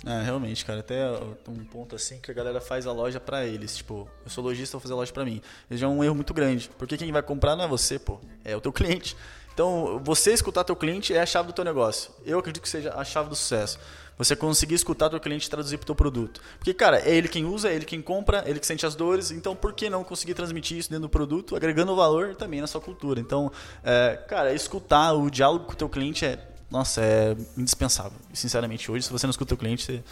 [0.05, 0.81] É, realmente, cara.
[0.81, 1.05] Até
[1.47, 3.77] um ponto assim que a galera faz a loja pra eles.
[3.77, 5.43] Tipo, eu sou lojista, vou fazer a loja pra mim.
[5.71, 6.71] Isso já é um erro muito grande.
[6.79, 8.19] Porque quem vai comprar não é você, pô.
[8.43, 9.15] É o teu cliente.
[9.61, 12.11] Então, você escutar teu cliente é a chave do teu negócio.
[12.25, 13.79] Eu acredito que seja a chave do sucesso.
[14.17, 16.41] Você conseguir escutar teu cliente e traduzir pro teu produto.
[16.57, 18.95] Porque, cara, é ele quem usa, é ele quem compra, é ele que sente as
[18.95, 19.31] dores.
[19.31, 22.81] Então, por que não conseguir transmitir isso dentro do produto, agregando valor também na sua
[22.81, 23.21] cultura?
[23.21, 23.53] Então,
[23.85, 26.39] é, cara, escutar o diálogo com o teu cliente é
[26.71, 28.17] nossa, é indispensável.
[28.33, 30.03] Sinceramente, hoje, se você não escuta o cliente, você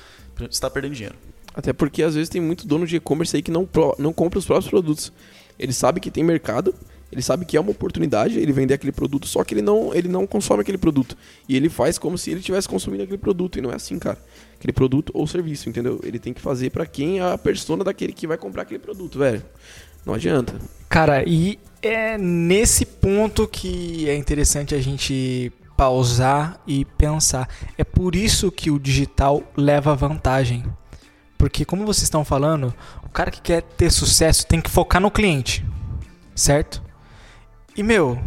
[0.51, 1.17] está perdendo dinheiro.
[1.55, 3.67] Até porque às vezes tem muito dono de e-commerce aí que não,
[3.99, 5.11] não compra os próprios produtos.
[5.59, 6.75] Ele sabe que tem mercado,
[7.11, 10.09] ele sabe que é uma oportunidade ele vender aquele produto, só que ele não, ele
[10.09, 11.17] não consome aquele produto.
[11.49, 13.59] E ele faz como se ele estivesse consumindo aquele produto.
[13.59, 14.19] E não é assim, cara.
[14.57, 16.01] Aquele produto ou serviço, entendeu?
[16.03, 19.19] Ele tem que fazer pra quem é a persona daquele que vai comprar aquele produto,
[19.19, 19.43] velho.
[20.05, 20.55] Não adianta.
[20.89, 27.49] Cara, e é nesse ponto que é interessante a gente pausar e pensar.
[27.79, 30.65] É por isso que o digital leva vantagem.
[31.39, 35.11] Porque, como vocês estão falando, o cara que quer ter sucesso tem que focar no
[35.11, 35.65] cliente,
[36.35, 36.83] certo?
[37.79, 38.19] E, meu,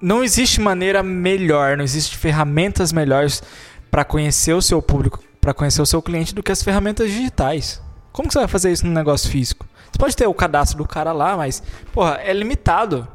[0.00, 3.42] não existe maneira melhor, não existe ferramentas melhores
[3.90, 7.82] para conhecer o seu público, para conhecer o seu cliente do que as ferramentas digitais.
[8.12, 9.66] Como que você vai fazer isso no negócio físico?
[9.90, 11.60] Você pode ter o cadastro do cara lá, mas,
[11.92, 13.08] porra, é limitado.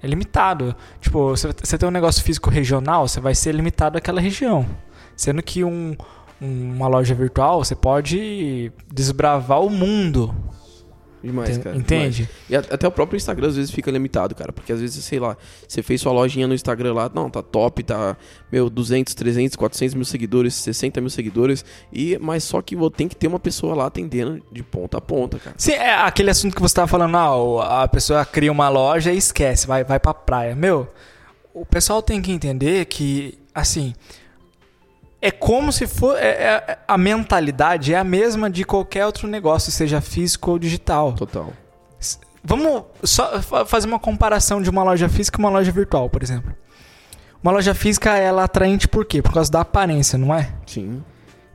[0.00, 0.76] É limitado.
[1.00, 4.64] Tipo, você, tem um negócio físico regional, você vai ser limitado àquela região.
[5.16, 5.96] Sendo que um-
[6.40, 10.32] uma loja virtual, você pode desbravar o mundo.
[11.22, 11.76] Demais, cara.
[11.76, 12.28] entende?
[12.48, 12.68] demais.
[12.68, 14.52] E até o próprio Instagram às vezes fica limitado, cara.
[14.52, 17.82] Porque às vezes, sei lá, você fez sua lojinha no Instagram lá, não, tá top,
[17.82, 18.16] tá,
[18.50, 21.64] meu, 200, 300, 400 mil seguidores, 60 mil seguidores.
[21.92, 25.38] E, mas só que tem que ter uma pessoa lá atendendo de ponta a ponta,
[25.38, 25.54] cara.
[25.58, 29.18] Sim, é aquele assunto que você tava falando, ah, a pessoa cria uma loja e
[29.18, 30.54] esquece, vai, vai pra praia.
[30.54, 30.88] Meu,
[31.52, 33.94] o pessoal tem que entender que, assim,
[35.22, 36.16] é como se for.
[36.16, 41.12] é- é- a mentalidade é a mesma de qualquer outro negócio, seja físico ou digital.
[41.12, 41.52] Total.
[42.42, 46.22] Vamos só fa- fazer uma comparação de uma loja física e uma loja virtual, por
[46.22, 46.54] exemplo.
[47.42, 49.20] Uma loja física ela é atraente por quê?
[49.20, 50.50] Por causa da aparência, não é?
[50.66, 51.02] Sim,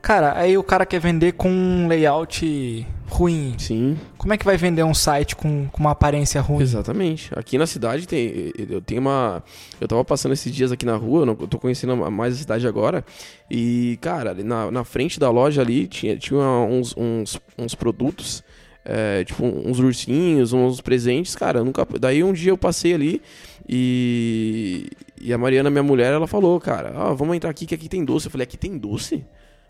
[0.06, 3.56] Cara, aí o cara quer vender com um layout ruim.
[3.58, 3.98] sim.
[4.16, 6.62] Como é que vai vender um site com, com uma aparência ruim?
[6.62, 7.28] Exatamente.
[7.36, 8.52] Aqui na cidade tem.
[8.70, 9.42] Eu tenho uma.
[9.80, 12.36] Eu tava passando esses dias aqui na rua, eu não- eu tô conhecendo mais a
[12.36, 13.04] cidade agora.
[13.50, 18.44] E, cara, na, na frente da loja ali tinha, tinha uns, uns, uns produtos.
[18.84, 21.84] é, tipo, uns ursinhos, uns presentes, cara, nunca.
[21.98, 23.20] Daí um dia eu passei ali
[23.68, 24.86] e.
[25.20, 28.04] E a Mariana, minha mulher, ela falou, cara, ah, vamos entrar aqui que aqui tem
[28.04, 28.26] doce.
[28.28, 29.24] Eu falei, aqui tem doce?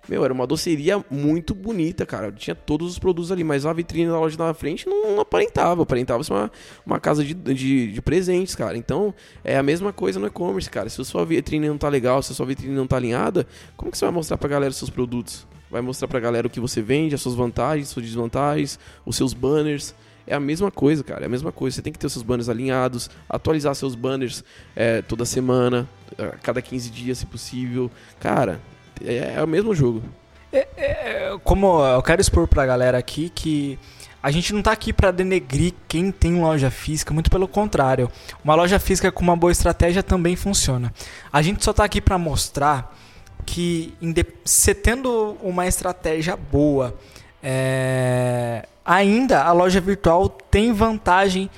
[0.08, 2.30] Meu, era uma doceria muito bonita, cara.
[2.30, 5.82] Tinha todos os produtos ali, mas a vitrine da loja na frente não, não aparentava.
[5.82, 6.52] Aparentava ser uma,
[6.84, 8.76] uma casa de, de, de presentes, cara.
[8.76, 10.88] Então, é a mesma coisa no e-commerce, cara.
[10.88, 13.90] Se a sua vitrine não tá legal, se a sua vitrine não tá alinhada, como
[13.90, 15.46] que você vai mostrar pra galera os seus produtos?
[15.68, 19.34] Vai mostrar pra galera o que você vende, as suas vantagens, suas desvantagens, os seus
[19.34, 19.92] banners.
[20.24, 21.24] É a mesma coisa, cara.
[21.24, 21.76] É a mesma coisa.
[21.76, 24.44] Você tem que ter seus banners alinhados, atualizar seus banners
[24.76, 27.90] é, toda semana, a cada 15 dias, se possível.
[28.20, 28.60] Cara,
[29.04, 30.02] é, é o mesmo jogo.
[30.52, 33.78] É, como eu quero expor pra galera aqui que
[34.22, 38.10] a gente não tá aqui pra denegrir quem tem loja física, muito pelo contrário.
[38.42, 40.92] Uma loja física com uma boa estratégia também funciona.
[41.32, 42.96] A gente só tá aqui pra mostrar
[43.44, 43.94] que
[44.44, 46.96] você tendo uma estratégia boa,
[47.42, 51.48] é, ainda a loja virtual tem vantagem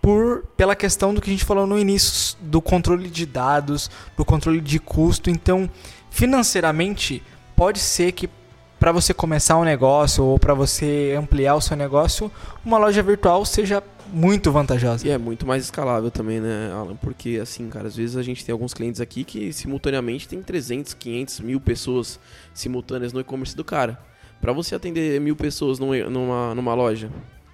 [0.00, 4.24] por pela questão do que a gente falou no início do controle de dados, do
[4.24, 5.28] controle de custo.
[5.28, 5.68] Então,
[6.14, 7.20] financeiramente,
[7.56, 8.30] pode ser que
[8.78, 12.30] para você começar um negócio ou para você ampliar o seu negócio,
[12.64, 15.04] uma loja virtual seja muito vantajosa.
[15.04, 16.94] E é muito mais escalável também, né, Alan?
[16.94, 20.94] Porque, assim, cara, às vezes a gente tem alguns clientes aqui que simultaneamente tem 300,
[20.94, 22.20] 500 mil pessoas
[22.52, 23.98] simultâneas no e-commerce do cara.
[24.40, 27.10] Para você atender mil pessoas numa, numa loja,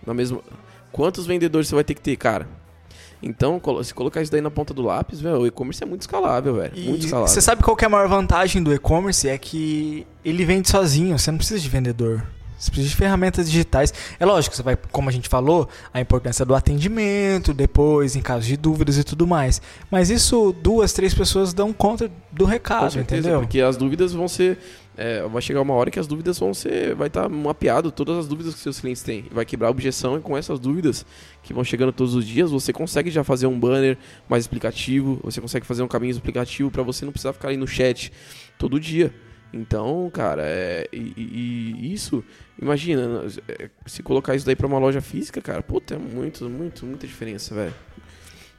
[0.07, 0.43] na mesma.
[0.93, 2.47] Quantos vendedores você vai ter que ter, cara?
[3.23, 6.55] Então, se colocar isso daí na ponta do lápis, velho, o e-commerce é muito escalável,
[6.55, 6.73] velho.
[6.77, 7.29] Muito escalável.
[7.29, 9.29] Você sabe qual que é a maior vantagem do e-commerce?
[9.29, 12.23] É que ele vende sozinho, você não precisa de vendedor.
[12.59, 13.93] Você precisa de ferramentas digitais.
[14.19, 18.47] É lógico, você vai, como a gente falou, a importância do atendimento, depois, em caso
[18.47, 19.63] de dúvidas e tudo mais.
[19.91, 23.41] Mas isso, duas, três pessoas dão conta do recado, Com certeza, entendeu?
[23.41, 24.59] Porque as dúvidas vão ser
[25.01, 26.95] é, vai chegar uma hora que as dúvidas vão ser.
[26.95, 29.25] Vai estar tá mapeado todas as dúvidas que seus clientes têm.
[29.31, 31.07] Vai quebrar a objeção e com essas dúvidas
[31.43, 33.97] que vão chegando todos os dias, você consegue já fazer um banner
[34.29, 37.67] mais explicativo, você consegue fazer um caminho explicativo para você não precisar ficar aí no
[37.67, 38.13] chat
[38.59, 39.11] todo dia.
[39.55, 42.23] Então, cara, é, e, e, isso,
[42.61, 46.85] imagina, é, se colocar isso daí para uma loja física, cara, puta, é muito, muito,
[46.85, 47.75] muita diferença, velho.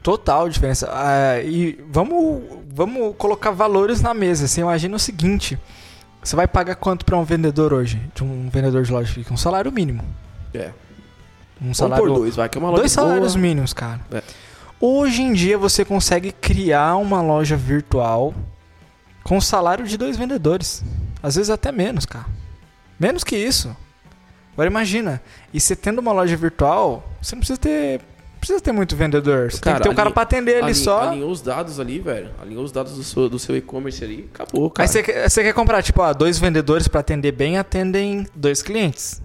[0.01, 0.89] Total diferença.
[0.91, 4.47] Ah, e vamos, vamos colocar valores na mesa.
[4.47, 5.59] Você imagina o seguinte:
[6.23, 8.01] você vai pagar quanto para um vendedor hoje?
[8.13, 9.33] De um vendedor de loja física?
[9.33, 10.03] Um salário mínimo.
[10.53, 10.71] É.
[11.61, 12.05] Um salário.
[12.05, 13.41] por dois, vai, que é uma loja Dois salários boa.
[13.41, 14.01] mínimos, cara.
[14.11, 14.21] É.
[14.79, 18.33] Hoje em dia você consegue criar uma loja virtual
[19.23, 20.83] com o salário de dois vendedores.
[21.21, 22.25] Às vezes até menos, cara.
[22.99, 23.75] Menos que isso.
[24.53, 25.21] Agora imagina,
[25.53, 28.01] e você tendo uma loja virtual, você não precisa ter
[28.41, 29.51] precisa ter muito vendedor.
[29.51, 31.09] Você cara, tem que ter um cara pra atender ele só.
[31.09, 32.31] Alinhou os dados ali, velho.
[32.41, 34.89] Alinhou os dados do seu, do seu e-commerce ali, acabou, cara.
[34.89, 39.21] Aí você, você quer comprar, tipo, ó, dois vendedores para atender bem, atendem dois clientes.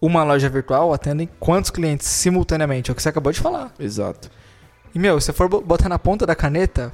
[0.00, 2.90] Uma loja virtual atendem quantos clientes simultaneamente?
[2.90, 3.72] É o que você acabou de falar.
[3.78, 4.30] Exato.
[4.92, 6.92] E, meu, se for botar na ponta da caneta,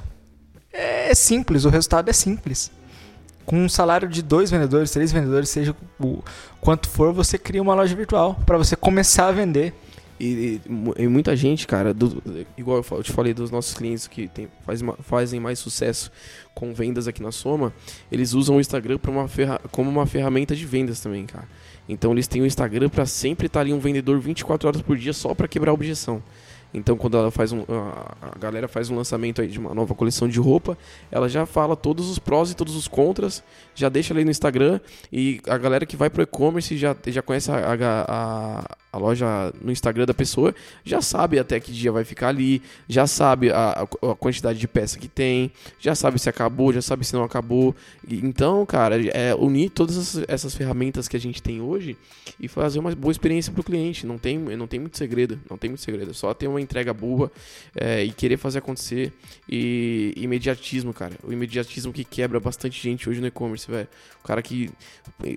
[0.71, 2.71] é simples, o resultado é simples.
[3.45, 6.21] Com um salário de dois vendedores, três vendedores, seja o
[6.61, 9.73] quanto for, você cria uma loja virtual para você começar a vender.
[10.19, 10.59] E,
[10.97, 12.21] e, muita gente, cara, do,
[12.57, 16.11] igual eu te falei dos nossos clientes que tem, faz, fazem mais sucesso
[16.55, 17.71] com vendas aqui na Soma,
[18.11, 21.47] eles usam o Instagram uma ferra, como uma ferramenta de vendas também, cara.
[21.87, 25.13] Então eles têm o Instagram para sempre estar ali um vendedor 24 horas por dia
[25.13, 26.21] só para quebrar a objeção.
[26.73, 27.63] Então, quando ela faz um,
[28.21, 30.77] a galera faz um lançamento aí de uma nova coleção de roupa,
[31.09, 34.79] ela já fala todos os prós e todos os contras, já deixa ali no Instagram
[35.11, 37.75] e a galera que vai pro e-commerce já, já conhece a, a,
[38.07, 43.07] a, loja no Instagram da pessoa, já sabe até que dia vai ficar ali, já
[43.07, 47.13] sabe a, a quantidade de peça que tem, já sabe se acabou, já sabe se
[47.13, 47.75] não acabou.
[48.07, 51.97] Então, cara, é unir todas essas, ferramentas que a gente tem hoje
[52.39, 54.05] e fazer uma boa experiência pro cliente.
[54.05, 56.93] Não tem, não tem muito segredo, não tem muito segredo, é só ter uma entrega
[56.93, 57.31] boa
[57.75, 59.13] é, e querer fazer acontecer.
[59.47, 61.13] E imediatismo, cara.
[61.23, 63.87] O imediatismo que quebra bastante gente hoje no e-commerce, velho.
[64.23, 64.71] O cara que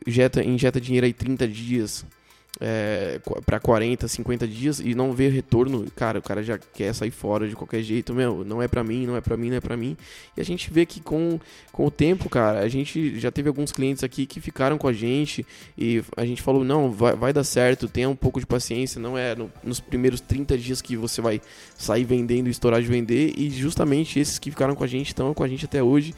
[0.07, 2.05] injeta, injeta dinheiro aí 30 dias
[2.59, 7.11] é, para 40, 50 dias e não vê retorno, cara, o cara já quer sair
[7.11, 9.61] fora de qualquer jeito, meu, não é para mim, não é para mim, não é
[9.61, 9.97] para mim.
[10.37, 11.39] E a gente vê que com,
[11.73, 14.93] com o tempo, cara, a gente já teve alguns clientes aqui que ficaram com a
[14.93, 19.01] gente e a gente falou, não, vai, vai dar certo, tenha um pouco de paciência,
[19.01, 21.41] não é no, nos primeiros 30 dias que você vai
[21.77, 25.45] sair vendendo estourar de vender e justamente esses que ficaram com a gente estão com
[25.45, 26.15] a gente até hoje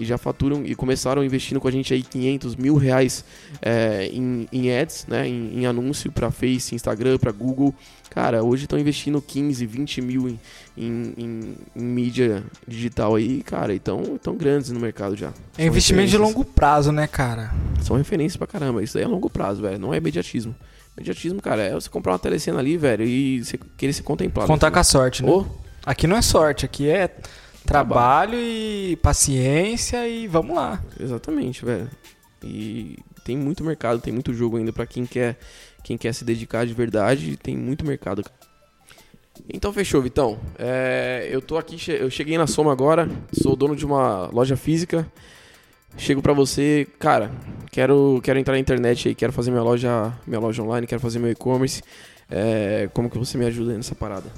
[0.00, 3.22] e já faturam e começaram investindo com a gente aí 500 mil reais
[3.60, 7.74] é, em, em ads, né, em, em anúncio para Face, Instagram, para Google.
[8.08, 10.40] Cara, hoje estão investindo 15, 20 mil em,
[10.74, 15.34] em, em, em, mídia digital aí, cara, e tão, tão grandes no mercado já.
[15.58, 17.52] É investimento de longo prazo, né, cara?
[17.82, 18.82] São referências pra caramba.
[18.82, 19.78] Isso aí é longo prazo, velho.
[19.78, 20.56] Não é imediatismo.
[20.96, 24.48] Imediatismo, cara, é você comprar uma telecena ali, velho, e você querer ser contemplado.
[24.48, 25.30] Contar com a sorte, né?
[25.30, 25.44] Oh.
[25.84, 27.14] Aqui não é sorte, aqui é
[27.64, 30.82] Trabalho e paciência e vamos lá.
[30.98, 31.88] Exatamente, velho.
[32.42, 35.38] E tem muito mercado, tem muito jogo ainda para quem quer,
[35.84, 38.24] quem quer se dedicar de verdade, tem muito mercado.
[39.52, 40.38] Então fechou, Vitão.
[40.58, 45.06] É, eu tô aqui, eu cheguei na Soma agora, sou dono de uma loja física.
[45.96, 47.32] Chego para você, cara,
[47.70, 51.18] quero, quero entrar na internet aí, quero fazer minha loja, minha loja online, quero fazer
[51.18, 51.82] meu e-commerce.
[52.30, 54.30] É, como que você me ajuda nessa parada?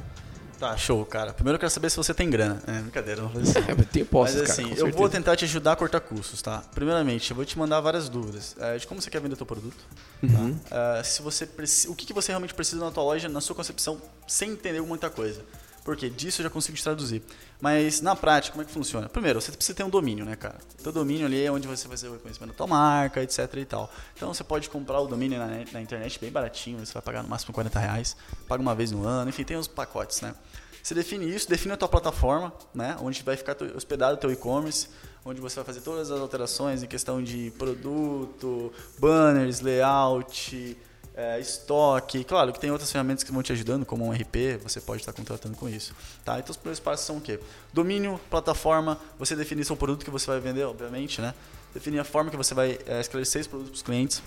[0.62, 1.33] Tá, show, cara.
[1.33, 2.62] Primeiro eu quero saber se você tem grana.
[2.68, 3.70] É, brincadeira, não vou fazer assim.
[3.72, 6.62] É, tem posses, Mas assim, cara, eu vou tentar te ajudar a cortar custos, tá?
[6.72, 9.85] Primeiramente, eu vou te mandar várias dúvidas é, de como você quer vender teu produto.
[10.20, 10.27] Tá?
[10.38, 10.55] Uhum.
[10.55, 10.98] Tá?
[10.98, 11.48] É, se você
[11.88, 15.11] o que, que você realmente precisa na tua loja, na sua concepção, sem entender muita
[15.11, 15.40] coisa.
[15.85, 17.23] Porque disso eu já consigo te traduzir.
[17.61, 19.09] Mas na prática, como é que funciona?
[19.09, 20.59] Primeiro, você precisa ter um domínio, né, cara?
[20.85, 23.64] O domínio ali é onde você vai fazer o reconhecimento da tua marca, etc e
[23.64, 23.92] tal.
[24.16, 27.29] Então você pode comprar o domínio na, na internet bem baratinho, você vai pagar no
[27.29, 28.16] máximo 40 reais,
[28.47, 30.35] paga uma vez no ano, enfim, tem os pacotes, né?
[30.83, 32.97] Você define isso, define a tua plataforma, né?
[33.01, 34.88] Onde vai ficar hospedado o teu e-commerce,
[35.25, 40.77] onde você vai fazer todas as alterações em questão de produto, banners, layout,
[41.14, 42.25] é, estoque.
[42.25, 45.12] Claro que tem outras ferramentas que vão te ajudando, como um RP, você pode estar
[45.12, 45.94] contratando com isso.
[46.25, 46.38] Tá?
[46.38, 47.38] Então os primeiros passos são o quê?
[47.72, 51.35] Domínio, plataforma, você definir seu produto que você vai vender, obviamente, né?
[51.75, 54.22] Definir a forma que você vai é, esclarecer esse produto para os clientes.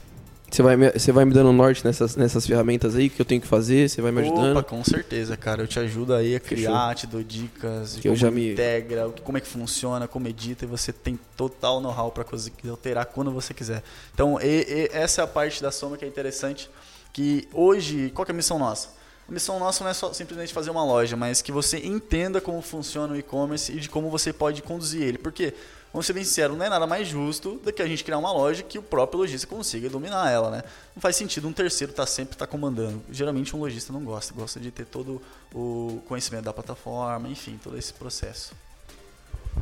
[0.49, 3.41] Você vai, me, você vai me dando norte nessas, nessas ferramentas aí que eu tenho
[3.41, 3.89] que fazer?
[3.89, 4.57] Você vai me ajudando?
[4.57, 5.63] Opa, com certeza, cara.
[5.63, 6.95] Eu te ajudo aí a criar, Fechou.
[6.95, 10.67] te dou dicas, que eu já me integra, como é que funciona, como edita, e
[10.67, 13.83] você tem total know-how para conseguir alterar quando você quiser.
[14.13, 16.69] Então, e, e, essa é a parte da soma que é interessante,
[17.11, 18.89] que hoje, qual é a missão nossa?
[19.27, 22.61] A missão nossa não é só simplesmente fazer uma loja, mas que você entenda como
[22.61, 25.17] funciona o e-commerce e de como você pode conduzir ele.
[25.17, 25.53] Porque
[25.95, 28.29] vamos ser bem sinceros, não é nada mais justo do que a gente criar uma
[28.29, 30.61] loja que o próprio lojista consiga dominar ela, né?
[30.93, 33.01] Não faz sentido um terceiro estar tá sempre tá comandando.
[33.09, 35.21] Geralmente um lojista não gosta, gosta de ter todo
[35.53, 38.53] o conhecimento da plataforma, enfim, todo esse processo.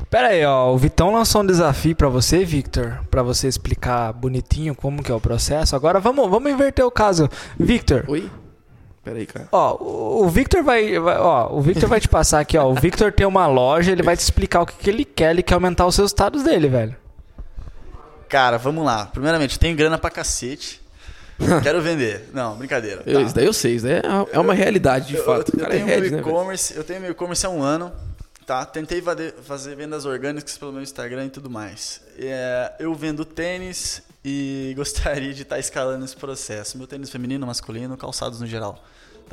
[0.09, 4.73] Pera aí, ó, o Vitão lançou um desafio para você, Victor, para você explicar bonitinho
[4.73, 5.75] como que é o processo.
[5.75, 7.29] Agora vamos, vamos inverter o caso.
[7.59, 8.05] Victor.
[8.07, 8.27] Oi.
[9.03, 9.49] Peraí, cara.
[9.51, 12.69] Ó, o Victor vai, vai, ó, o Victor vai te passar aqui, ó.
[12.69, 15.43] O Victor tem uma loja, ele vai te explicar o que, que ele quer, ele
[15.43, 16.95] quer aumentar os resultados dele, velho.
[18.29, 19.05] Cara, vamos lá.
[19.07, 20.81] Primeiramente, eu tenho grana pra cacete.
[21.61, 22.29] Quero vender.
[22.33, 23.03] Não, brincadeira.
[23.05, 23.21] Eu, tá.
[23.21, 25.51] Isso daí eu sei, isso daí é uma realidade de fato.
[25.53, 27.91] Eu, eu, eu tenho é meu e-commerce, eu tenho meu e-commerce há um ano.
[28.45, 29.01] Tá, tentei
[29.43, 32.01] fazer vendas orgânicas pelo meu Instagram e tudo mais.
[32.17, 36.77] É, eu vendo tênis e gostaria de estar escalando esse processo.
[36.77, 38.83] Meu tênis feminino, masculino, calçados no geral.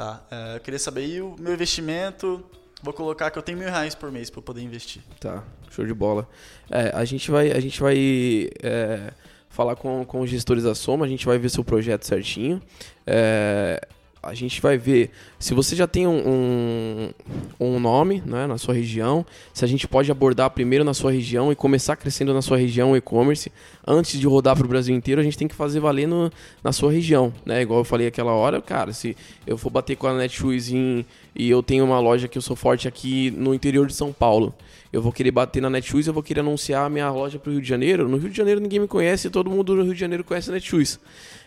[0.01, 0.19] Tá?
[0.31, 2.43] É, eu queria saber e o meu investimento.
[2.83, 5.03] Vou colocar que eu tenho mil reais por mês para poder investir.
[5.21, 6.27] Tá, show de bola.
[6.71, 9.13] É, a gente vai, a gente vai é,
[9.51, 12.63] falar com, com os gestores da Soma, a gente vai ver seu projeto certinho.
[13.07, 13.87] É,
[14.23, 17.11] a gente vai ver se você já tem um, um,
[17.59, 21.51] um, nome né, na sua região, se a gente pode abordar primeiro na sua região
[21.51, 23.51] e começar crescendo na sua região o e-commerce.
[23.87, 26.31] Antes de rodar para o Brasil inteiro, a gente tem que fazer valer no,
[26.63, 27.33] na sua região.
[27.47, 27.63] Né?
[27.63, 31.05] Igual eu falei aquela hora, cara, se eu for bater com a Netshoes em,
[31.35, 34.55] e eu tenho uma loja que eu sou forte aqui no interior de São Paulo,
[34.93, 37.53] eu vou querer bater na Netshoes, eu vou querer anunciar a minha loja para o
[37.53, 38.09] Rio de Janeiro.
[38.09, 40.53] No Rio de Janeiro ninguém me conhece, todo mundo no Rio de Janeiro conhece a
[40.53, 40.99] Netshoes.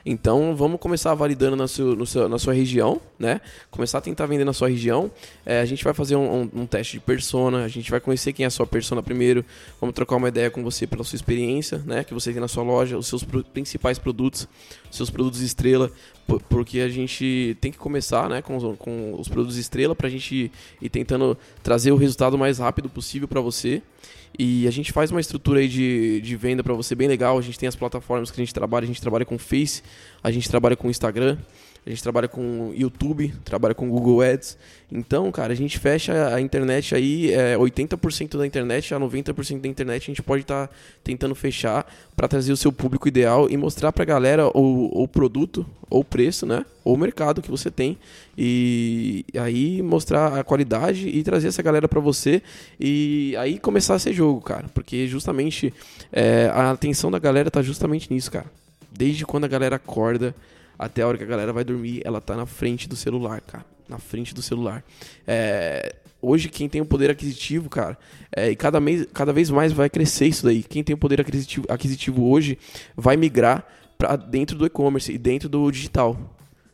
[0.06, 3.40] Então vamos começar validando na, seu, seu, na sua região, né?
[3.72, 5.10] Começar a tentar vender na sua região.
[5.46, 8.34] É, a gente vai fazer um, um, um, teste de persona, a gente vai conhecer
[8.34, 9.46] quem é a sua persona primeiro.
[9.80, 12.04] Vamos trocar uma ideia com você pela sua experiência, né?
[12.04, 14.48] Que você tem na sua loja, os seus principais produtos,
[14.96, 15.92] seus produtos estrela,
[16.50, 18.42] porque a gente tem que começar, né?
[18.42, 20.52] Com, com os produtos estrela para a gente
[20.82, 23.82] ir tentando trazer o resultado mais rápido possível para você.
[24.38, 27.38] E a gente faz uma estrutura aí de, de venda para você bem legal.
[27.38, 28.84] A gente tem as plataformas que a gente trabalha.
[28.84, 29.84] A gente trabalha com Face,
[30.24, 31.38] a gente trabalha com Instagram,
[31.86, 34.58] a gente trabalha com YouTube, trabalha com Google Ads.
[34.92, 39.68] Então, cara, a gente fecha a internet aí, é, 80% da internet a 90% da
[39.68, 43.58] internet a gente pode estar tá tentando fechar para trazer o seu público ideal e
[43.58, 46.66] mostrar para a galera o, o produto, ou preço, né?
[46.84, 47.98] Ou mercado que você tem.
[48.38, 52.42] E aí mostrar a qualidade e trazer essa galera para você
[52.80, 54.68] e aí começar a ser jogo, cara.
[54.74, 55.74] Porque justamente
[56.12, 58.46] é, a atenção da galera tá justamente nisso, cara.
[58.92, 60.34] Desde quando a galera acorda
[60.78, 63.66] até a hora que a galera vai dormir, ela tá na frente do celular, cara.
[63.88, 64.84] Na frente do celular.
[65.28, 67.98] É, hoje, quem tem o poder aquisitivo, cara,
[68.36, 70.64] é, e cada, mês, cada vez mais vai crescer isso daí.
[70.64, 72.58] Quem tem o poder aquisitivo, aquisitivo hoje
[72.96, 73.66] vai migrar
[73.98, 76.18] para dentro do e-commerce e dentro do digital.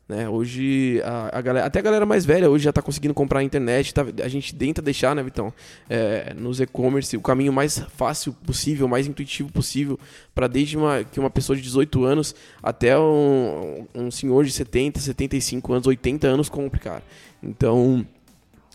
[0.10, 0.28] Né?
[0.28, 3.44] Hoje, a, a, galera, até a galera mais velha hoje já está conseguindo comprar a
[3.44, 3.94] internet.
[3.94, 5.54] Tá, a gente tenta deixar, né, Vitão?
[5.88, 10.00] É, nos e-commerce, o caminho mais fácil possível, mais intuitivo possível,
[10.34, 15.00] para desde uma, que uma pessoa de 18 anos até um, um senhor de 70,
[15.00, 17.04] 75 anos, 80 anos compre, cara.
[17.44, 18.04] Então,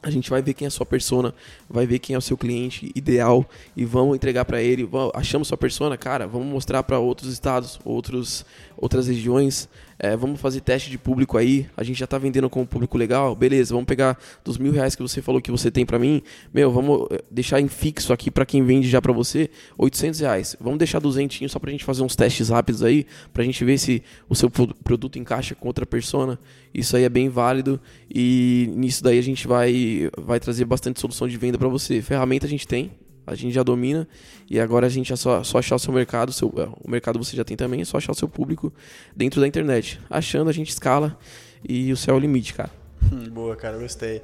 [0.05, 1.35] a gente vai ver quem é a sua persona,
[1.69, 4.89] vai ver quem é o seu cliente ideal e vamos entregar para ele.
[5.15, 8.45] Achamos sua persona, cara, vamos mostrar para outros estados, outros,
[8.77, 9.69] outras regiões.
[9.99, 11.67] É, vamos fazer teste de público aí.
[11.77, 13.75] A gente já tá vendendo com um público legal, beleza?
[13.75, 17.07] Vamos pegar dos mil reais que você falou que você tem para mim, meu, vamos
[17.11, 19.49] eh, deixar em fixo aqui para quem vende já para você,
[19.79, 20.57] 800 reais.
[20.61, 24.03] Vamos deixar duzentinho só pra gente fazer uns testes rápidos aí, pra gente ver se
[24.29, 26.39] o seu produto encaixa com outra persona.
[26.73, 27.81] Isso aí é bem válido
[28.13, 32.03] e nisso daí a gente vai, vai trazer bastante solução de venda para você.
[32.03, 32.91] Ferramenta a gente tem,
[33.27, 34.07] a gente já domina
[34.51, 37.19] e agora a gente é só, só achar o seu mercado, seu, é, o mercado
[37.19, 38.73] você já tem também, é só achar o seu público
[39.17, 40.01] dentro da internet.
[40.11, 41.19] Achando, a gente escala
[41.67, 42.71] e o céu é o limite, cara.
[43.13, 44.23] Hum, boa, cara, gostei.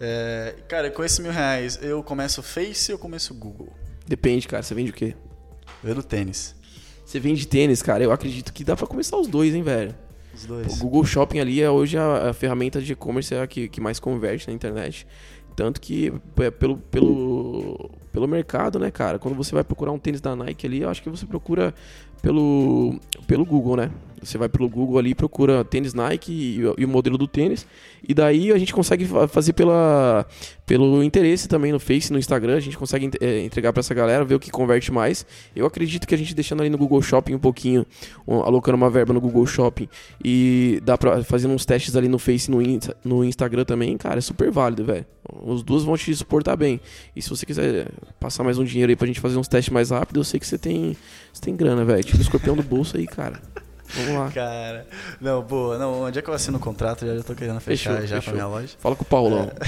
[0.00, 3.72] É, cara, com esses mil reais, eu começo Face ou eu começo Google?
[4.06, 4.62] Depende, cara.
[4.62, 5.14] Você vende o quê?
[5.82, 6.54] Eu do tênis.
[7.04, 8.04] Você vende tênis, cara.
[8.04, 9.94] Eu acredito que dá pra começar os dois, hein, velho.
[10.34, 10.78] Os O dois.
[10.78, 14.46] Google Shopping ali é hoje a, a ferramenta de e-commerce é que, que mais converte
[14.46, 15.06] na internet.
[15.56, 19.16] Tanto que é, pelo, pelo, pelo mercado, né, cara?
[19.16, 21.72] Quando você vai procurar um tênis da Nike ali, eu acho que você procura
[22.20, 22.98] pelo,
[23.28, 23.90] pelo Google, né?
[24.22, 27.66] Você vai pelo Google ali, procura tênis Nike e, o- e o modelo do tênis.
[28.06, 30.26] E daí a gente consegue fa- fazer pela,
[30.66, 32.56] pelo interesse também no Face, no Instagram.
[32.56, 35.26] A gente consegue eh, entregar pra essa galera, ver o que converte mais.
[35.54, 37.84] Eu acredito que a gente deixando ali no Google Shopping um pouquinho,
[38.26, 39.88] um, alocando uma verba no Google Shopping
[40.24, 42.58] e dá pra fazendo uns testes ali no Face no,
[43.04, 45.04] no Instagram também, cara, é super válido, velho.
[45.42, 46.80] Os duas vão te suportar bem.
[47.14, 47.88] E se você quiser
[48.18, 50.46] passar mais um dinheiro aí pra gente fazer uns testes mais rápido, eu sei que
[50.46, 50.96] você tem,
[51.32, 52.02] você tem grana, velho.
[52.02, 53.40] Tira o escorpião do bolso aí, cara.
[53.94, 54.30] Vamos lá.
[54.30, 54.86] Cara,
[55.20, 55.78] não, boa.
[55.78, 57.06] Não, onde é que eu assino o contrato?
[57.06, 58.34] Já, já tô querendo fechar Fechou, já fechou.
[58.34, 58.74] pra minha loja.
[58.78, 59.50] Fala com o Paulão.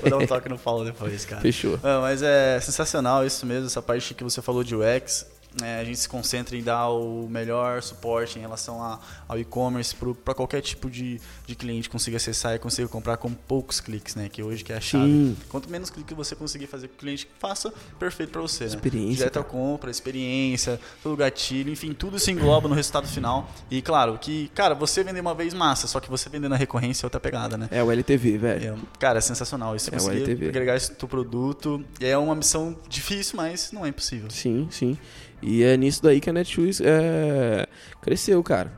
[0.00, 1.42] Vou dar um toque no Paulo depois, cara.
[1.42, 1.78] Fechou.
[2.00, 5.26] Mas é sensacional isso mesmo, essa parte que você falou de UX.
[5.62, 9.94] É, a gente se concentra em dar o melhor suporte em relação a- ao e-commerce
[10.24, 14.28] para qualquer tipo de, de cliente consiga acessar e consiga comprar com poucos cliques, né?
[14.28, 15.06] Que hoje que é a chave.
[15.10, 15.36] Sim.
[15.48, 18.64] Quanto menos clique você conseguir fazer com o cliente, faça perfeito para você.
[18.64, 18.70] Né?
[18.70, 23.50] Experiência, Direto à compra, experiência, todo gatilho, enfim, tudo se engloba no resultado final.
[23.70, 27.04] E claro, que, cara, você vender uma vez massa, só que você vender na recorrência
[27.04, 27.68] é outra pegada, né?
[27.72, 28.74] É o LTV, velho.
[28.74, 29.74] É, cara, é sensacional.
[29.74, 30.48] Isso É, o conseguir LTV.
[30.50, 31.84] agregar no teu produto.
[32.00, 34.30] É uma missão difícil, mas não é impossível.
[34.30, 34.96] Sim, sim.
[35.42, 37.66] E é nisso daí que a Netshoes é,
[38.02, 38.72] cresceu, cara.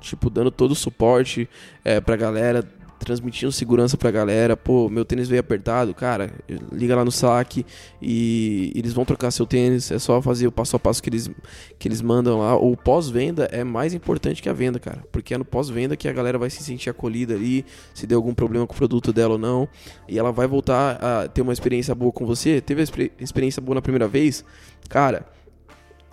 [0.00, 1.48] Tipo, dando todo o suporte
[1.84, 2.62] é, pra galera,
[2.98, 4.56] transmitindo segurança pra galera.
[4.56, 6.30] Pô, meu tênis veio apertado, cara,
[6.72, 7.64] liga lá no saque
[8.00, 9.90] e eles vão trocar seu tênis.
[9.90, 11.30] É só fazer o passo a passo que eles,
[11.78, 12.56] que eles mandam lá.
[12.56, 15.02] O pós-venda é mais importante que a venda, cara.
[15.10, 18.34] Porque é no pós-venda que a galera vai se sentir acolhida ali, se deu algum
[18.34, 19.68] problema com o produto dela ou não.
[20.08, 22.60] E ela vai voltar a ter uma experiência boa com você.
[22.60, 24.44] Teve a experi- experiência boa na primeira vez,
[24.88, 25.26] cara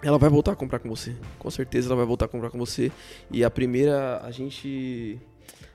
[0.04, 1.16] ela vai voltar a comprar com você.
[1.38, 2.92] Com certeza ela vai voltar a comprar com você.
[3.30, 5.20] E a primeira, a gente.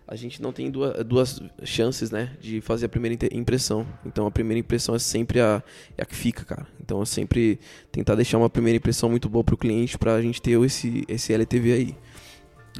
[0.08, 2.36] A gente não tem duas, duas chances, né?
[2.40, 3.84] De fazer a primeira impressão.
[4.04, 5.60] Então a primeira impressão é sempre a,
[5.98, 6.64] é a que fica, cara.
[6.80, 7.58] Então é sempre
[7.90, 11.72] tentar deixar uma primeira impressão muito boa pro cliente pra gente ter esse, esse LTV
[11.72, 11.96] aí.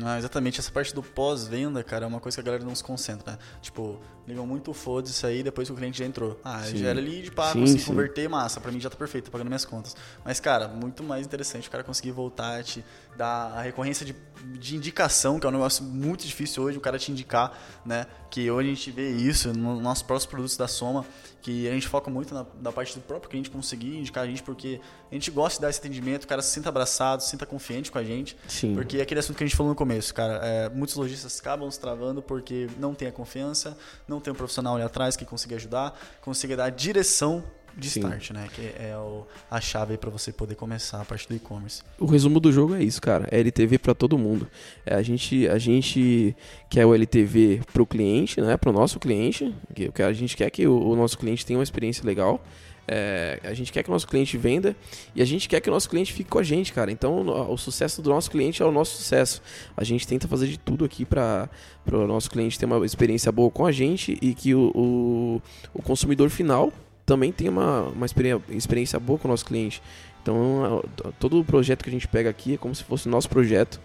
[0.03, 2.84] Ah, exatamente, essa parte do pós-venda, cara, é uma coisa que a galera não se
[2.84, 3.38] concentra, né?
[3.62, 6.38] Tipo, ligam muito foda isso aí depois que o cliente já entrou.
[6.44, 6.76] Ah, Sim.
[6.78, 7.86] já era lead, pá, Sim, consegui sim.
[7.86, 9.97] converter, massa, pra mim já tá perfeito, pagando minhas contas.
[10.24, 12.84] Mas, cara, muito mais interessante o cara conseguir voltar, te
[13.16, 14.14] dar a recorrência de,
[14.59, 18.07] de indicação, que é um negócio muito difícil hoje, o cara te indicar, né?
[18.30, 21.07] Que hoje a gente vê isso nos nossos próprios produtos da Soma,
[21.40, 24.42] que a gente foca muito na, na parte do próprio cliente conseguir indicar a gente,
[24.42, 24.80] porque
[25.11, 27.90] a gente gosta de dar esse atendimento, o cara se sinta abraçado, se sinta confiante
[27.90, 28.36] com a gente.
[28.49, 28.74] Sim.
[28.74, 30.41] Porque é aquele assunto que a gente falou no começo, cara.
[30.45, 33.76] é, muitos lojistas acabam se travando porque não tem a confiança,
[34.09, 37.43] não tem um profissional ali atrás que consiga ajudar, consiga dar a direção
[37.76, 38.01] de Sim.
[38.01, 38.49] start, né?
[38.55, 41.82] Que é o- a chave para você poder começar a parte do e-commerce.
[41.99, 43.28] O resumo do jogo é isso, cara.
[43.30, 44.49] É LTV pra todo mundo.
[44.87, 46.34] É, a, gente, a gente
[46.70, 48.57] quer o LTV pro cliente, né?
[48.57, 49.55] Pro nosso cliente.
[49.74, 52.43] Que a gente quer que o, o nosso cliente tenha uma experiência legal.
[52.89, 54.76] É, a gente quer que o nosso cliente venda
[55.14, 56.91] e a gente quer que o nosso cliente fique com a gente, cara.
[56.91, 59.43] Então, o, sucesso do nosso cliente é o nosso sucesso.
[59.76, 61.49] A gente tenta fazer de tudo aqui para
[61.93, 65.43] o nosso cliente ter uma experiência boa com a gente e que o, o,
[65.74, 66.72] o consumidor final
[67.05, 68.07] também tenha uma, uma
[68.51, 69.82] experiência, boa com o nosso cliente.
[70.22, 70.82] Então,
[71.20, 73.80] todo o projeto que a gente pega aqui é como se fosse nosso projeto.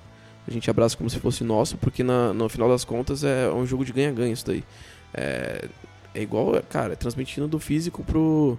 [0.48, 3.64] A gente abraça como se fosse nosso, porque na- no final das contas é um
[3.66, 4.64] jogo de ganha-ganha isso daí.
[5.14, 5.68] É,
[6.14, 8.58] é igual, cara, é transmitindo do físico pro,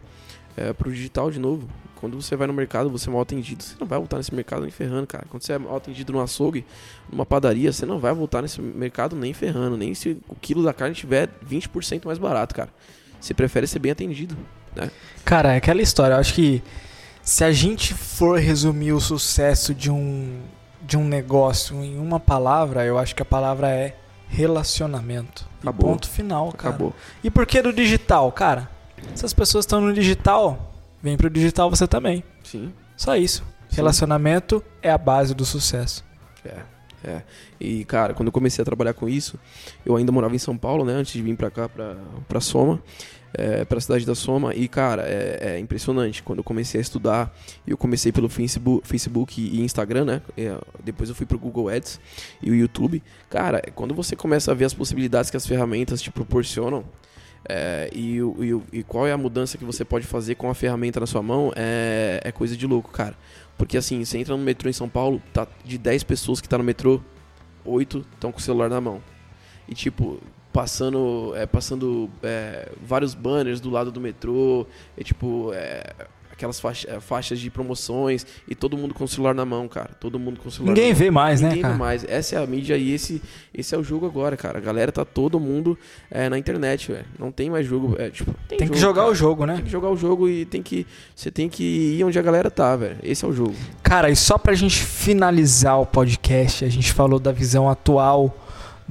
[0.56, 1.68] é, pro digital de novo.
[1.96, 4.62] Quando você vai no mercado, você é mal atendido, você não vai voltar nesse mercado
[4.62, 5.24] nem ferrando, cara.
[5.30, 6.64] Quando você é mal atendido no açougue,
[7.10, 10.74] numa padaria, você não vai voltar nesse mercado nem ferrando, nem se o quilo da
[10.74, 12.70] carne tiver 20% mais barato, cara.
[13.20, 14.36] Você prefere ser bem atendido,
[14.74, 14.90] né?
[15.24, 16.14] Cara, é aquela história.
[16.14, 16.60] Eu acho que
[17.22, 20.40] se a gente for resumir o sucesso de um,
[20.82, 23.96] de um negócio em uma palavra, eu acho que a palavra é
[24.32, 25.46] relacionamento.
[25.62, 25.90] E Acabou.
[25.90, 26.74] ponto final, cara.
[26.74, 26.94] Acabou.
[27.22, 28.68] E por que do digital, cara?
[29.14, 30.72] Se as pessoas estão no digital,
[31.02, 32.24] vem pro digital você também.
[32.42, 32.72] Sim.
[32.96, 33.44] Só isso.
[33.68, 33.76] Sim.
[33.76, 36.02] Relacionamento é a base do sucesso.
[36.44, 36.62] É,
[37.04, 37.22] é.
[37.60, 39.38] E, cara, quando eu comecei a trabalhar com isso,
[39.84, 40.94] eu ainda morava em São Paulo, né?
[40.94, 41.96] Antes de vir pra cá, pra,
[42.28, 42.80] pra Soma,
[43.34, 44.54] é, pra cidade da Soma.
[44.54, 46.22] E, cara, é, é impressionante.
[46.22, 47.34] Quando eu comecei a estudar,
[47.66, 50.22] eu comecei pelo Facebook, Facebook e Instagram, né?
[50.36, 52.00] É, depois eu fui pro Google Ads
[52.42, 53.02] e o YouTube.
[53.30, 56.84] Cara, quando você começa a ver as possibilidades que as ferramentas te proporcionam,
[57.48, 61.00] é, e, e e qual é a mudança que você pode fazer com a ferramenta
[61.00, 63.16] na sua mão é, é coisa de louco, cara.
[63.58, 66.56] Porque assim, você entra no metrô em São Paulo, tá de 10 pessoas que tá
[66.56, 67.00] no metrô,
[67.64, 69.02] 8 estão com o celular na mão.
[69.68, 70.20] E tipo,
[70.52, 75.84] passando, é, passando é, vários banners do lado do metrô, é, tipo, é,
[76.30, 79.90] aquelas faixa, é, faixas de promoções e todo mundo com o celular na mão, cara.
[80.00, 80.98] Todo mundo com o celular Ninguém na mão.
[80.98, 81.74] vê mais, né, Ninguém cara?
[81.74, 82.04] vê mais.
[82.04, 83.22] Essa é a mídia e esse,
[83.54, 84.58] esse é o jogo agora, cara.
[84.58, 85.78] A galera tá todo mundo
[86.10, 87.06] é, na internet, velho.
[87.18, 87.94] Não tem mais jogo.
[87.98, 89.12] É, tipo, tem, Tem que jogo, jogar cara.
[89.12, 89.54] o jogo, né?
[89.54, 90.86] Tem que jogar o jogo e tem que.
[91.14, 91.62] Você tem que
[91.98, 92.96] ir onde a galera tá, velho.
[93.02, 93.54] Esse é o jogo.
[93.82, 98.36] Cara, e só pra gente finalizar o podcast, a gente falou da visão atual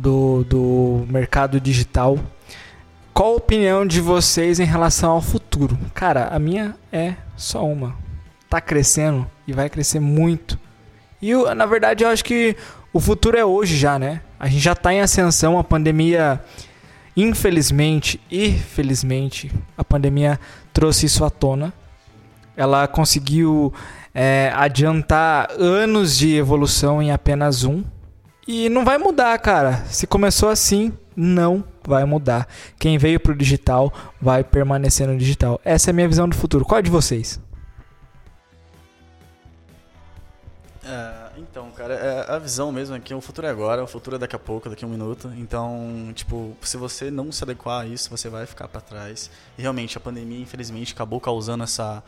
[0.01, 2.17] do, do mercado digital.
[3.13, 5.77] Qual a opinião de vocês em relação ao futuro?
[5.93, 7.95] Cara, a minha é só uma.
[8.49, 10.57] Tá crescendo e vai crescer muito.
[11.21, 12.55] E na verdade eu acho que
[12.91, 14.21] o futuro é hoje já, né?
[14.39, 16.41] A gente já tá em ascensão, a pandemia,
[17.15, 20.39] infelizmente e felizmente, a pandemia
[20.73, 21.71] trouxe isso à tona.
[22.57, 23.71] Ela conseguiu
[24.13, 27.83] é, adiantar anos de evolução em apenas um.
[28.47, 29.85] E não vai mudar, cara.
[29.85, 32.47] Se começou assim, não vai mudar.
[32.79, 35.59] Quem veio pro digital vai permanecer no digital.
[35.63, 36.65] Essa é a minha visão do futuro.
[36.65, 37.39] Qual é de vocês?
[40.83, 44.15] É, então, cara, é, a visão mesmo é que o futuro é agora, o futuro
[44.15, 45.31] é daqui a pouco, daqui a um minuto.
[45.37, 49.29] Então, tipo, se você não se adequar a isso, você vai ficar para trás.
[49.57, 52.03] E realmente, a pandemia, infelizmente, acabou causando essa,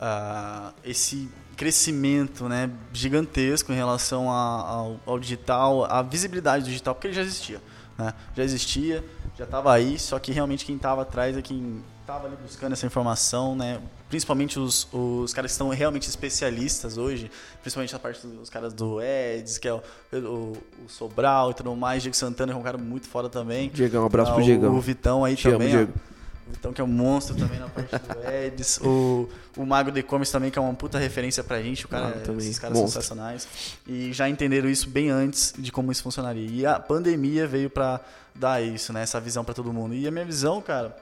[0.00, 4.34] ah, esse crescimento né, gigantesco em relação a-
[4.68, 7.60] ao, ao digital, a visibilidade do digital, porque ele já existia.
[7.98, 8.14] Né?
[8.34, 9.04] Já existia,
[9.36, 12.86] já estava aí, só que realmente quem estava atrás é quem estava ali buscando essa
[12.86, 13.78] informação, né?
[14.08, 17.30] principalmente os, os caras que estão realmente especialistas hoje,
[17.60, 19.82] principalmente a parte dos caras do Eds, que é o,
[20.14, 23.68] o, o Sobral e tudo mais, Diego Santana, que é um cara muito foda também.
[23.68, 24.74] Diegão, um abraço Ah, pro o- Diegão.
[24.74, 26.09] O Vitão aí Te amo, também, ó.
[26.50, 28.78] Vitão que é um monstro também na parte do Eds.
[28.82, 31.86] o, o Mago de E-Commerce também, que é uma puta referência pra gente.
[31.86, 33.00] O cara, também, esses caras monstro.
[33.00, 33.48] sensacionais.
[33.86, 36.48] E já entenderam isso bem antes de como isso funcionaria.
[36.50, 38.00] E a pandemia veio pra
[38.34, 39.02] dar isso, né?
[39.02, 39.94] Essa visão pra todo mundo.
[39.94, 40.96] E a minha visão, cara,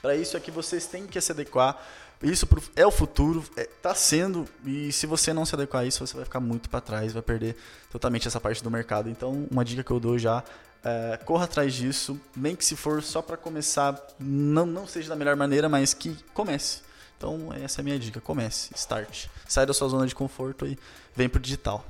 [0.00, 1.80] pra isso é que vocês têm que se adequar.
[2.22, 6.06] Isso é o futuro, é, tá sendo, e se você não se adequar a isso,
[6.06, 7.56] você vai ficar muito pra trás, vai perder
[7.90, 9.10] totalmente essa parte do mercado.
[9.10, 10.44] Então, uma dica que eu dou já,
[10.84, 15.16] é, corra atrás disso, nem que se for só pra começar, não, não seja da
[15.16, 16.80] melhor maneira, mas que comece.
[17.16, 19.26] Então, essa é a minha dica, comece, start.
[19.46, 20.76] Sai da sua zona de conforto e
[21.14, 21.86] vem pro digital.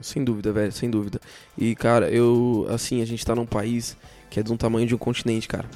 [0.00, 1.20] Sem dúvida, velho, sem dúvida.
[1.56, 3.96] E, cara, eu, assim, a gente tá num país
[4.30, 5.68] que é de um tamanho de um continente, cara.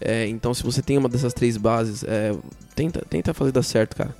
[0.00, 2.32] É, então, se você tem uma dessas três bases, é,
[2.74, 4.14] tenta, tenta fazer dar certo, cara.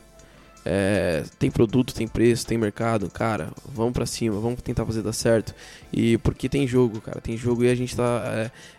[0.65, 5.13] É, tem produto, tem preço, tem mercado, cara, vamos pra cima, vamos tentar fazer dar
[5.13, 5.55] certo.
[5.93, 8.23] E porque tem jogo, cara, tem jogo e a gente tá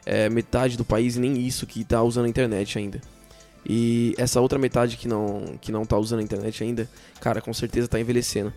[0.05, 3.01] é, é, metade do país nem isso que tá usando a internet ainda.
[3.65, 7.53] E essa outra metade que não, que não tá usando a internet ainda, cara, com
[7.53, 8.53] certeza tá envelhecendo.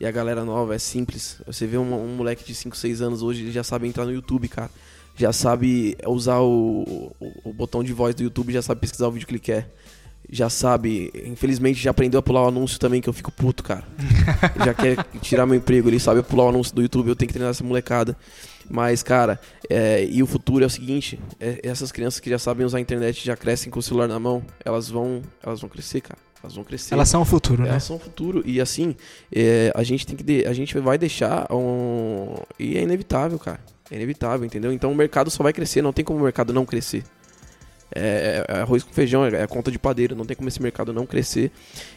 [0.00, 1.40] E a galera nova é simples.
[1.46, 4.12] Você vê um, um moleque de 5, 6 anos hoje, ele já sabe entrar no
[4.12, 4.70] YouTube, cara.
[5.14, 9.12] Já sabe usar o, o, o botão de voz do YouTube, já sabe pesquisar o
[9.12, 9.70] vídeo que ele quer.
[10.34, 13.84] Já sabe, infelizmente já aprendeu a pular o anúncio também, que eu fico puto, cara.
[14.56, 17.26] Ele já quer tirar meu emprego, ele sabe pular o anúncio do YouTube, eu tenho
[17.28, 18.16] que treinar essa molecada.
[18.70, 22.64] Mas, cara, é, e o futuro é o seguinte: é- essas crianças que já sabem
[22.64, 26.00] usar a internet já crescem com o celular na mão, elas vão, elas vão crescer,
[26.00, 26.18] cara.
[26.42, 26.94] Elas vão crescer.
[26.94, 27.68] Elas são o futuro, né?
[27.68, 28.42] Elas são o futuro.
[28.46, 28.96] E assim,
[29.30, 30.22] é, a gente tem que.
[30.24, 32.34] de- a gente vai deixar um.
[32.58, 33.60] E é inevitável, cara.
[33.90, 34.72] É inevitável, entendeu?
[34.72, 37.04] Então o mercado só vai crescer, não tem como o mercado não crescer.
[37.94, 40.92] É, é arroz com feijão, é, é conta de padeiro, não tem como esse mercado
[40.92, 41.50] não crescer.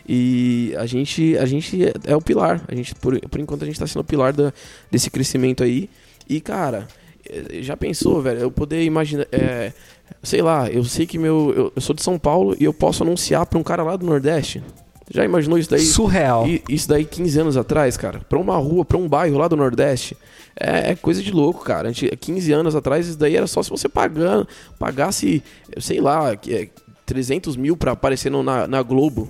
[0.08, 2.62] E a gente, a gente é, é o pilar.
[2.68, 4.54] A gente, por, por enquanto a gente tá sendo o pilar da,
[4.91, 5.89] desse crescimento aí.
[6.28, 6.88] E, cara,
[7.30, 8.39] é, já pensou, velho?
[8.39, 9.28] Eu poder imaginar.
[9.32, 9.74] é,
[10.22, 11.54] sei lá, eu sei que meu.
[11.56, 14.06] Eu, eu sou de São Paulo e eu posso anunciar pra um cara lá do
[14.06, 14.64] Nordeste.
[15.10, 15.82] Já imaginou isso daí?
[15.82, 16.45] Surreal.
[16.68, 20.18] Isso daí 15 anos atrás, cara, pra uma rua, pra um bairro lá do Nordeste,
[20.60, 21.89] é, é coisa de louco, cara.
[21.89, 24.47] A gente, 15 anos atrás, isso daí era só se você pagando,
[24.80, 25.43] pagasse,
[25.80, 26.70] sei lá, que é
[27.06, 29.28] 300 mil pra aparecer no- na, na Globo.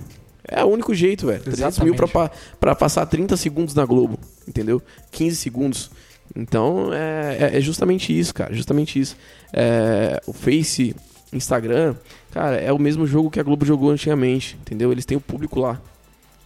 [0.48, 1.42] É o único jeito, velho.
[1.42, 4.18] 300 mil pra, pra passar 30 segundos na Globo,
[4.48, 4.80] entendeu?
[5.10, 5.90] 15 segundos.
[6.34, 9.16] Então, é, é- é justamente isso, cara, justamente isso.
[9.52, 10.94] É, o Face,
[11.32, 11.94] Instagram,
[12.30, 14.92] cara, é o mesmo jogo que a Globo jogou antigamente, entendeu?
[14.92, 15.80] Eles têm o público lá.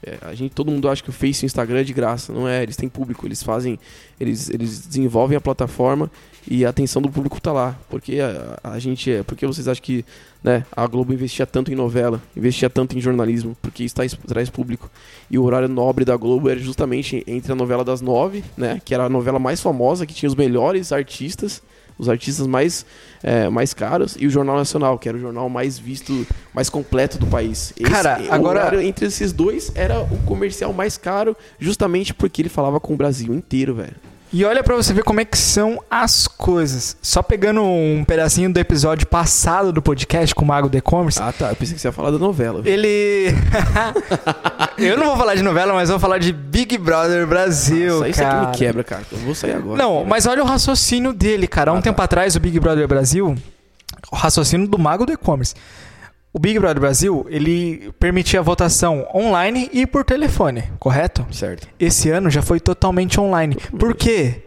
[0.03, 2.33] É, a gente, todo mundo acha que o Face e o Instagram é de graça,
[2.33, 2.62] não é?
[2.62, 3.78] Eles têm público, eles fazem,
[4.18, 6.11] eles, eles desenvolvem a plataforma
[6.49, 7.78] e a atenção do público tá lá.
[7.91, 10.05] Porque a, a gente, é, porque vocês acham que,
[10.43, 14.49] né, a Globo investia tanto em novela, investia tanto em jornalismo, porque isso traz, traz
[14.49, 14.91] público.
[15.31, 18.95] E o horário nobre da Globo era justamente entre a novela das nove, né, que
[18.95, 21.62] era a novela mais famosa, que tinha os melhores artistas,
[22.01, 22.84] os artistas mais,
[23.22, 27.18] é, mais caros, e o Jornal Nacional, que era o jornal mais visto, mais completo
[27.18, 27.72] do país.
[27.78, 32.48] Esse- Cara, o agora- entre esses dois era o comercial mais caro, justamente porque ele
[32.48, 33.94] falava com o Brasil inteiro, velho.
[34.33, 36.97] E olha pra você ver como é que são as coisas.
[37.03, 41.33] Só pegando um pedacinho do episódio passado do podcast com o Mago do E-Commerce, Ah,
[41.33, 41.49] tá.
[41.51, 42.62] Eu pensei que você ia falar da novela.
[42.64, 43.35] ele.
[44.78, 47.95] eu não vou falar de novela, mas vou falar de Big Brother Brasil.
[47.97, 48.49] Nossa, isso aqui cara.
[48.51, 49.03] me quebra, cara.
[49.11, 49.76] Eu vou sair agora.
[49.83, 51.72] Não, mas olha o raciocínio dele, cara.
[51.72, 52.05] Há um Ah, tempo tá.
[52.05, 53.35] atrás, o Big Brother Brasil,
[54.12, 55.55] o raciocínio do mago do e-commerce.
[56.33, 61.26] O Big Brother Brasil, ele permitia votação online e por telefone, correto?
[61.33, 61.66] Certo.
[61.78, 63.57] Esse ano já foi totalmente online.
[63.78, 64.43] Por quê?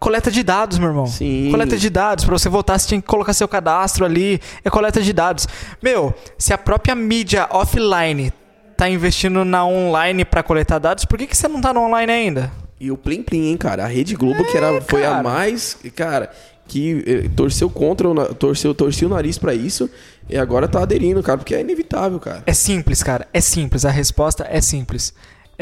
[0.00, 1.06] Coleta de dados, meu irmão.
[1.06, 1.48] Sim.
[1.52, 2.24] Coleta de dados.
[2.24, 4.40] Pra você votar, você tinha que colocar seu cadastro ali.
[4.64, 5.46] É coleta de dados.
[5.80, 8.32] Meu, se a própria mídia offline
[8.76, 12.10] tá investindo na online pra coletar dados, por que, que você não tá no online
[12.10, 12.50] ainda?
[12.80, 13.84] E o Plim Plim, hein, cara?
[13.84, 15.78] A Rede Globo, que era, foi a É, mais.
[15.94, 16.32] Cara,
[16.68, 19.90] que eh, torceu contra, torceu, torcia o nariz pra isso
[20.28, 22.42] e agora tá aderindo, cara, porque é inevitável, cara.
[22.46, 23.28] É simples, cara.
[23.32, 23.84] É simples.
[23.84, 25.12] A resposta é simples.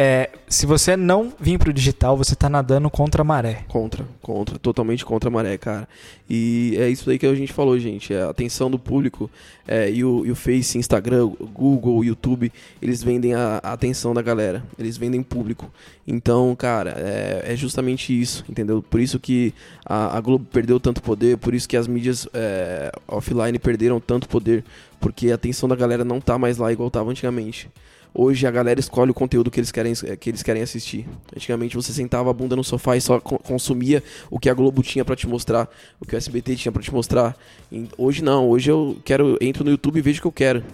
[0.03, 3.64] É, se você não vir pro digital, você tá nadando contra a maré.
[3.68, 5.86] Contra, contra, totalmente contra a maré, cara.
[6.26, 8.14] E é isso aí que a gente falou, gente.
[8.14, 9.30] É a atenção do público
[9.68, 14.22] é, e, o, e o Face, Instagram, Google, YouTube, eles vendem a, a atenção da
[14.22, 14.64] galera.
[14.78, 15.70] Eles vendem público.
[16.09, 18.82] Então, cara, é, é justamente isso, entendeu?
[18.82, 19.53] Por isso que
[19.84, 24.26] a, a Globo perdeu tanto poder, por isso que as mídias é, offline perderam tanto
[24.30, 24.64] poder,
[24.98, 27.68] porque a atenção da galera não tá mais lá igual tava antigamente.
[28.13, 31.07] Hoje a galera escolhe o conteúdo que eles querem, que eles querem assistir.
[31.35, 34.83] Antigamente você sentava a bunda no sofá e só co- consumia o que a Globo
[34.83, 35.69] tinha pra te mostrar,
[36.01, 37.37] o que o SBT tinha pra te mostrar.
[37.71, 40.65] E hoje não, hoje eu quero entro no YouTube e vejo o que eu quero.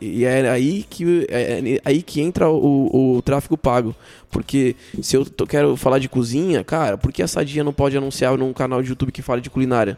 [0.00, 3.94] E é aí que, é é aí que entra o, o tráfego pago.
[4.30, 7.96] Porque se eu tô- quero falar de cozinha, cara, por que a Sadia não pode
[7.96, 9.96] anunciar num canal de YouTube que fala de culinária?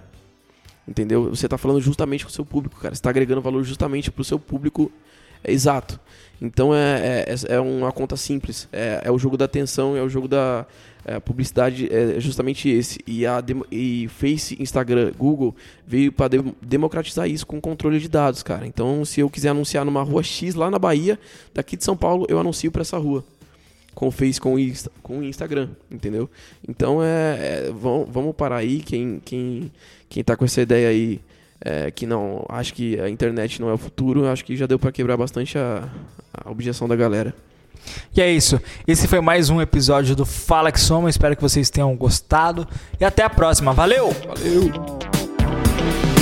[0.87, 1.31] Entendeu?
[1.31, 2.95] Você tá falando justamente com o seu público, cara.
[2.95, 4.91] Você tá agregando valor justamente pro seu público
[5.43, 5.99] é, exato.
[6.41, 8.69] Então é, é, é uma conta simples.
[8.73, 10.65] É, é o jogo da atenção, é o jogo da
[11.05, 13.01] é, publicidade, é justamente esse.
[13.07, 15.55] E, a e Face, Instagram, Google
[15.87, 16.31] veio para
[16.63, 18.67] democratizar isso com controle de dados, cara.
[18.67, 21.19] Então se eu quiser anunciar numa rua X lá na Bahia,
[21.53, 23.25] daqui de São Paulo, eu anuncio para essa rua.
[23.95, 26.31] Com o Face, com o, Insta, com o Instagram, entendeu?
[26.69, 28.79] Então é, é vamos, vamos parar aí.
[28.79, 29.73] Quem, quem,
[30.09, 31.21] quem tá com essa ideia aí
[31.61, 34.79] é, que não, acho que a internet não é o futuro, acho que já deu
[34.79, 35.89] para quebrar bastante a,
[36.33, 37.35] a objeção da galera.
[38.15, 38.61] E é isso.
[38.87, 41.09] Esse foi mais um episódio do Fala Que Soma.
[41.09, 42.67] Espero que vocês tenham gostado.
[43.01, 43.73] E até a próxima.
[43.73, 44.11] Valeu!
[44.27, 46.18] Valeu!